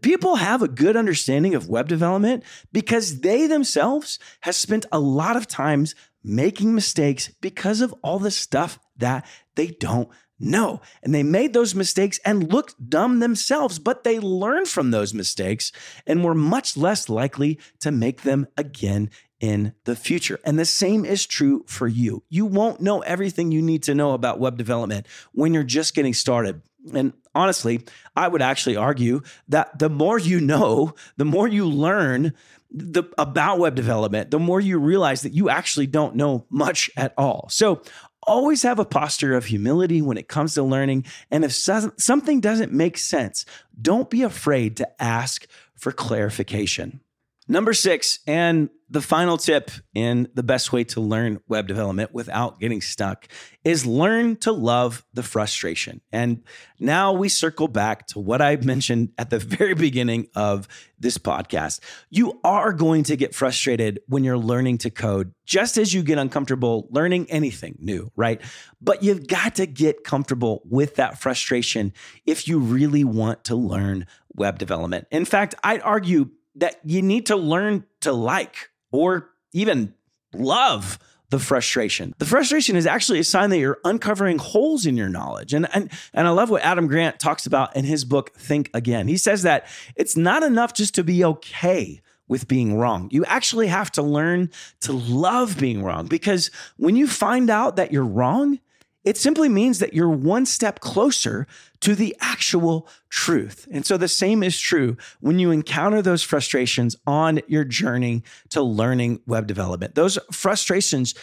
People 0.00 0.36
have 0.36 0.62
a 0.62 0.68
good 0.68 0.96
understanding 0.96 1.54
of 1.54 1.68
web 1.68 1.86
development 1.86 2.44
because 2.72 3.20
they 3.20 3.46
themselves 3.46 4.18
have 4.40 4.54
spent 4.54 4.86
a 4.90 4.98
lot 4.98 5.36
of 5.36 5.46
times 5.46 5.94
making 6.24 6.74
mistakes 6.74 7.28
because 7.42 7.82
of 7.82 7.94
all 8.02 8.18
the 8.18 8.30
stuff 8.30 8.78
that 8.96 9.26
they 9.54 9.66
don't 9.66 10.08
no. 10.42 10.80
And 11.04 11.14
they 11.14 11.22
made 11.22 11.52
those 11.52 11.74
mistakes 11.74 12.18
and 12.24 12.52
looked 12.52 12.90
dumb 12.90 13.20
themselves, 13.20 13.78
but 13.78 14.02
they 14.02 14.18
learned 14.18 14.66
from 14.66 14.90
those 14.90 15.14
mistakes 15.14 15.70
and 16.04 16.24
were 16.24 16.34
much 16.34 16.76
less 16.76 17.08
likely 17.08 17.60
to 17.78 17.92
make 17.92 18.22
them 18.22 18.48
again 18.56 19.08
in 19.42 19.74
the 19.84 19.96
future. 19.96 20.38
And 20.44 20.58
the 20.58 20.64
same 20.64 21.04
is 21.04 21.26
true 21.26 21.64
for 21.66 21.88
you. 21.88 22.22
You 22.30 22.46
won't 22.46 22.80
know 22.80 23.00
everything 23.00 23.50
you 23.50 23.60
need 23.60 23.82
to 23.82 23.94
know 23.94 24.12
about 24.12 24.38
web 24.38 24.56
development 24.56 25.06
when 25.32 25.52
you're 25.52 25.64
just 25.64 25.94
getting 25.94 26.14
started. 26.14 26.62
And 26.94 27.12
honestly, 27.34 27.84
I 28.16 28.28
would 28.28 28.40
actually 28.40 28.76
argue 28.76 29.22
that 29.48 29.78
the 29.78 29.90
more 29.90 30.18
you 30.18 30.40
know, 30.40 30.94
the 31.16 31.24
more 31.24 31.48
you 31.48 31.66
learn 31.66 32.34
the, 32.70 33.02
about 33.18 33.58
web 33.58 33.74
development, 33.74 34.30
the 34.30 34.38
more 34.38 34.60
you 34.60 34.78
realize 34.78 35.22
that 35.22 35.34
you 35.34 35.50
actually 35.50 35.88
don't 35.88 36.16
know 36.16 36.46
much 36.48 36.88
at 36.96 37.12
all. 37.18 37.48
So 37.50 37.82
always 38.22 38.62
have 38.62 38.78
a 38.78 38.84
posture 38.84 39.34
of 39.34 39.46
humility 39.46 40.00
when 40.00 40.16
it 40.16 40.28
comes 40.28 40.54
to 40.54 40.62
learning. 40.62 41.04
And 41.32 41.44
if 41.44 41.52
something 41.52 42.40
doesn't 42.40 42.72
make 42.72 42.96
sense, 42.96 43.44
don't 43.80 44.08
be 44.08 44.22
afraid 44.22 44.76
to 44.76 45.02
ask 45.02 45.46
for 45.74 45.90
clarification. 45.90 47.00
Number 47.48 47.72
six, 47.72 48.20
and 48.26 48.70
the 48.88 49.00
final 49.00 49.36
tip 49.36 49.70
in 49.94 50.28
the 50.34 50.42
best 50.42 50.72
way 50.72 50.84
to 50.84 51.00
learn 51.00 51.40
web 51.48 51.66
development 51.66 52.12
without 52.12 52.60
getting 52.60 52.80
stuck 52.80 53.26
is 53.64 53.84
learn 53.84 54.36
to 54.36 54.52
love 54.52 55.04
the 55.14 55.22
frustration. 55.22 56.02
And 56.12 56.44
now 56.78 57.12
we 57.12 57.28
circle 57.28 57.68
back 57.68 58.06
to 58.08 58.20
what 58.20 58.42
I 58.42 58.56
mentioned 58.56 59.12
at 59.18 59.30
the 59.30 59.38
very 59.38 59.74
beginning 59.74 60.28
of 60.36 60.68
this 61.00 61.18
podcast. 61.18 61.80
You 62.10 62.38
are 62.44 62.72
going 62.72 63.02
to 63.04 63.16
get 63.16 63.34
frustrated 63.34 64.00
when 64.06 64.24
you're 64.24 64.38
learning 64.38 64.78
to 64.78 64.90
code, 64.90 65.32
just 65.46 65.78
as 65.78 65.92
you 65.92 66.02
get 66.02 66.18
uncomfortable 66.18 66.86
learning 66.90 67.30
anything 67.30 67.76
new, 67.80 68.12
right? 68.14 68.40
But 68.80 69.02
you've 69.02 69.26
got 69.26 69.56
to 69.56 69.66
get 69.66 70.04
comfortable 70.04 70.62
with 70.64 70.96
that 70.96 71.18
frustration 71.18 71.92
if 72.24 72.46
you 72.46 72.58
really 72.60 73.04
want 73.04 73.44
to 73.44 73.56
learn 73.56 74.06
web 74.34 74.58
development. 74.58 75.06
In 75.10 75.24
fact, 75.24 75.54
I'd 75.64 75.82
argue 75.82 76.30
that 76.56 76.80
you 76.84 77.02
need 77.02 77.26
to 77.26 77.36
learn 77.36 77.84
to 78.00 78.12
like 78.12 78.70
or 78.90 79.30
even 79.52 79.94
love 80.34 80.98
the 81.30 81.38
frustration. 81.38 82.14
The 82.18 82.26
frustration 82.26 82.76
is 82.76 82.86
actually 82.86 83.18
a 83.18 83.24
sign 83.24 83.48
that 83.50 83.58
you're 83.58 83.80
uncovering 83.84 84.36
holes 84.36 84.84
in 84.84 84.98
your 84.98 85.08
knowledge. 85.08 85.54
And, 85.54 85.66
and, 85.74 85.90
and 86.12 86.28
I 86.28 86.30
love 86.30 86.50
what 86.50 86.62
Adam 86.62 86.86
Grant 86.86 87.18
talks 87.18 87.46
about 87.46 87.74
in 87.74 87.86
his 87.86 88.04
book, 88.04 88.34
Think 88.34 88.68
Again. 88.74 89.08
He 89.08 89.16
says 89.16 89.42
that 89.42 89.66
it's 89.96 90.14
not 90.14 90.42
enough 90.42 90.74
just 90.74 90.94
to 90.96 91.04
be 91.04 91.24
okay 91.24 92.02
with 92.28 92.48
being 92.48 92.76
wrong. 92.76 93.08
You 93.10 93.24
actually 93.24 93.68
have 93.68 93.90
to 93.92 94.02
learn 94.02 94.50
to 94.80 94.92
love 94.92 95.58
being 95.58 95.82
wrong 95.82 96.06
because 96.06 96.50
when 96.76 96.96
you 96.96 97.06
find 97.06 97.48
out 97.48 97.76
that 97.76 97.92
you're 97.92 98.04
wrong, 98.04 98.60
it 99.04 99.16
simply 99.16 99.48
means 99.48 99.78
that 99.80 99.94
you're 99.94 100.08
one 100.08 100.46
step 100.46 100.80
closer 100.80 101.46
to 101.80 101.94
the 101.94 102.16
actual 102.20 102.88
truth. 103.08 103.66
And 103.72 103.84
so 103.84 103.96
the 103.96 104.08
same 104.08 104.42
is 104.42 104.58
true 104.58 104.96
when 105.20 105.38
you 105.38 105.50
encounter 105.50 106.00
those 106.00 106.22
frustrations 106.22 106.96
on 107.06 107.40
your 107.48 107.64
journey 107.64 108.22
to 108.50 108.62
learning 108.62 109.20
web 109.26 109.46
development. 109.46 109.96
Those 109.96 110.18
frustrations 110.30 111.14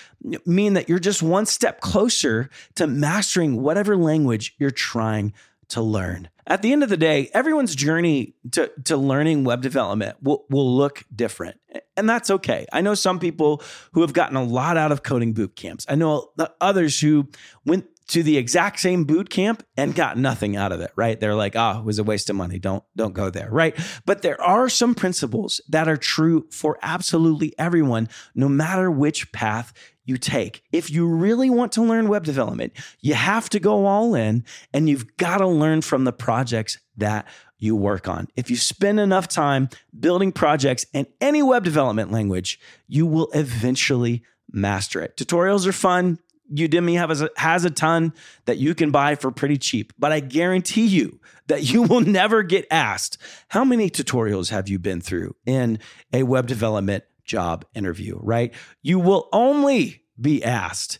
mean 0.45 0.73
that 0.73 0.89
you're 0.89 0.99
just 0.99 1.23
one 1.23 1.45
step 1.45 1.79
closer 1.79 2.49
to 2.75 2.87
mastering 2.87 3.61
whatever 3.61 3.95
language 3.95 4.55
you're 4.57 4.71
trying 4.71 5.33
to 5.69 5.81
learn. 5.81 6.29
At 6.49 6.63
the 6.63 6.73
end 6.73 6.81
of 6.81 6.89
the 6.89 6.97
day, 6.97 7.29
everyone's 7.33 7.75
journey 7.75 8.33
to, 8.51 8.71
to 8.85 8.97
learning 8.97 9.43
web 9.43 9.61
development 9.61 10.17
will, 10.21 10.45
will 10.49 10.75
look 10.75 11.03
different. 11.15 11.59
And 11.95 12.09
that's 12.09 12.31
okay. 12.31 12.65
I 12.73 12.81
know 12.81 12.95
some 12.95 13.19
people 13.19 13.61
who 13.93 14.01
have 14.01 14.13
gotten 14.13 14.35
a 14.35 14.43
lot 14.43 14.75
out 14.75 14.91
of 14.91 15.03
coding 15.03 15.33
boot 15.33 15.55
camps. 15.55 15.85
I 15.87 15.93
know 15.93 16.31
others 16.59 16.99
who 16.99 17.29
went 17.65 17.85
to 18.09 18.23
the 18.23 18.37
exact 18.37 18.79
same 18.79 19.03
boot 19.03 19.29
camp 19.29 19.63
and 19.77 19.93
got 19.93 20.17
nothing 20.17 20.55
out 20.55 20.71
of 20.71 20.81
it, 20.81 20.91
right? 20.95 21.19
They're 21.19 21.35
like, 21.35 21.55
"Ah, 21.55 21.75
oh, 21.75 21.79
it 21.79 21.85
was 21.85 21.99
a 21.99 22.03
waste 22.03 22.29
of 22.31 22.35
money. 22.35 22.57
Don't 22.57 22.83
don't 22.95 23.13
go 23.13 23.29
there." 23.29 23.49
Right? 23.51 23.77
But 24.05 24.23
there 24.23 24.41
are 24.41 24.67
some 24.67 24.95
principles 24.95 25.61
that 25.69 25.87
are 25.87 25.97
true 25.97 26.47
for 26.51 26.79
absolutely 26.81 27.53
everyone 27.59 28.09
no 28.33 28.49
matter 28.49 28.89
which 28.89 29.31
path 29.31 29.73
you 30.09 30.17
take. 30.17 30.63
If 30.71 30.89
you 30.89 31.07
really 31.07 31.49
want 31.49 31.71
to 31.73 31.83
learn 31.83 32.09
web 32.09 32.23
development, 32.23 32.73
you 32.99 33.13
have 33.13 33.47
to 33.51 33.59
go 33.59 33.85
all 33.85 34.15
in 34.15 34.43
and 34.73 34.89
you've 34.89 35.15
got 35.17 35.37
to 35.37 35.47
learn 35.47 35.81
from 35.81 36.03
the 36.03 36.11
projects 36.11 36.79
that 36.97 37.27
you 37.59 37.75
work 37.75 38.07
on. 38.07 38.27
If 38.35 38.49
you 38.49 38.57
spend 38.57 38.99
enough 38.99 39.27
time 39.27 39.69
building 39.97 40.31
projects 40.31 40.85
in 40.93 41.05
any 41.21 41.43
web 41.43 41.63
development 41.63 42.11
language, 42.11 42.59
you 42.87 43.05
will 43.05 43.29
eventually 43.33 44.23
master 44.51 44.99
it. 45.01 45.15
Tutorials 45.15 45.67
are 45.67 45.73
fun. 45.73 46.17
Udemy 46.51 46.97
has 46.97 47.21
a, 47.21 47.29
has 47.37 47.63
a 47.63 47.69
ton 47.69 48.11
that 48.45 48.57
you 48.57 48.73
can 48.73 48.89
buy 48.89 49.13
for 49.13 49.29
pretty 49.29 49.57
cheap, 49.57 49.93
but 49.99 50.11
I 50.11 50.19
guarantee 50.19 50.87
you 50.87 51.19
that 51.45 51.71
you 51.71 51.83
will 51.83 52.01
never 52.01 52.41
get 52.41 52.65
asked 52.71 53.19
how 53.49 53.63
many 53.63 53.91
tutorials 53.91 54.49
have 54.49 54.67
you 54.67 54.79
been 54.79 55.01
through 55.01 55.35
in 55.45 55.77
a 56.11 56.23
web 56.23 56.47
development 56.47 57.03
job 57.29 57.63
interview, 57.73 58.17
right? 58.21 58.53
You 58.81 58.99
will 58.99 59.29
only 59.31 60.03
be 60.19 60.43
asked 60.43 60.99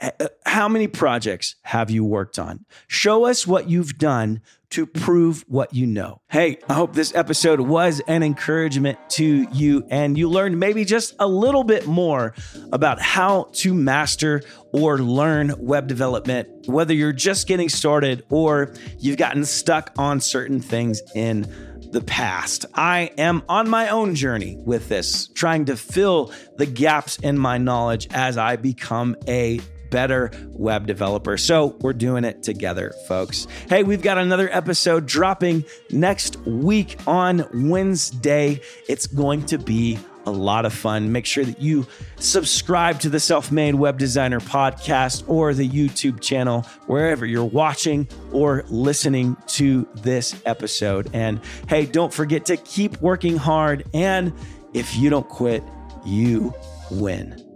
uh, 0.00 0.10
uh, 0.20 0.28
how 0.44 0.68
many 0.68 0.88
projects 0.88 1.56
have 1.62 1.90
you 1.90 2.04
worked 2.04 2.38
on? 2.38 2.64
Show 2.88 3.26
us 3.26 3.46
what 3.46 3.70
you've 3.70 3.96
done 3.96 4.40
to 4.70 4.86
prove 4.86 5.44
what 5.48 5.72
you 5.72 5.86
know. 5.86 6.20
Hey, 6.28 6.58
I 6.68 6.74
hope 6.74 6.94
this 6.94 7.14
episode 7.14 7.60
was 7.60 8.02
an 8.06 8.22
encouragement 8.22 8.98
to 9.10 9.46
you 9.52 9.86
and 9.88 10.18
you 10.18 10.28
learned 10.28 10.58
maybe 10.60 10.84
just 10.84 11.14
a 11.18 11.26
little 11.26 11.64
bit 11.64 11.86
more 11.86 12.34
about 12.72 13.00
how 13.00 13.48
to 13.54 13.72
master 13.72 14.42
or 14.72 14.98
learn 14.98 15.54
web 15.58 15.86
development, 15.86 16.48
whether 16.66 16.92
you're 16.92 17.12
just 17.12 17.46
getting 17.48 17.68
started 17.68 18.24
or 18.28 18.74
you've 18.98 19.16
gotten 19.16 19.44
stuck 19.44 19.92
on 19.96 20.20
certain 20.20 20.60
things 20.60 21.00
in 21.14 21.50
the 21.90 22.00
past. 22.00 22.66
I 22.74 23.10
am 23.18 23.42
on 23.48 23.68
my 23.68 23.88
own 23.88 24.14
journey 24.14 24.56
with 24.64 24.88
this, 24.88 25.28
trying 25.28 25.66
to 25.66 25.76
fill 25.76 26.32
the 26.56 26.66
gaps 26.66 27.18
in 27.18 27.38
my 27.38 27.58
knowledge 27.58 28.08
as 28.10 28.36
I 28.36 28.56
become 28.56 29.16
a 29.26 29.60
better 29.90 30.30
web 30.48 30.86
developer. 30.86 31.36
So 31.36 31.76
we're 31.80 31.92
doing 31.92 32.24
it 32.24 32.42
together, 32.42 32.92
folks. 33.06 33.46
Hey, 33.68 33.82
we've 33.82 34.02
got 34.02 34.18
another 34.18 34.48
episode 34.52 35.06
dropping 35.06 35.64
next 35.90 36.36
week 36.46 36.98
on 37.06 37.46
Wednesday. 37.68 38.60
It's 38.88 39.06
going 39.06 39.46
to 39.46 39.58
be 39.58 39.98
a 40.28 40.30
lot 40.30 40.64
of 40.64 40.72
fun. 40.72 41.10
Make 41.10 41.26
sure 41.26 41.44
that 41.44 41.60
you 41.60 41.86
subscribe 42.16 43.00
to 43.00 43.08
the 43.08 43.18
Self 43.18 43.50
Made 43.50 43.74
Web 43.74 43.98
Designer 43.98 44.40
podcast 44.40 45.24
or 45.26 45.54
the 45.54 45.68
YouTube 45.68 46.20
channel, 46.20 46.62
wherever 46.86 47.26
you're 47.26 47.44
watching 47.44 48.06
or 48.32 48.64
listening 48.68 49.36
to 49.48 49.88
this 49.96 50.40
episode. 50.46 51.10
And 51.12 51.40
hey, 51.68 51.86
don't 51.86 52.12
forget 52.12 52.46
to 52.46 52.56
keep 52.56 53.00
working 53.00 53.36
hard. 53.36 53.84
And 53.94 54.32
if 54.74 54.96
you 54.96 55.10
don't 55.10 55.28
quit, 55.28 55.64
you 56.04 56.54
win. 56.90 57.47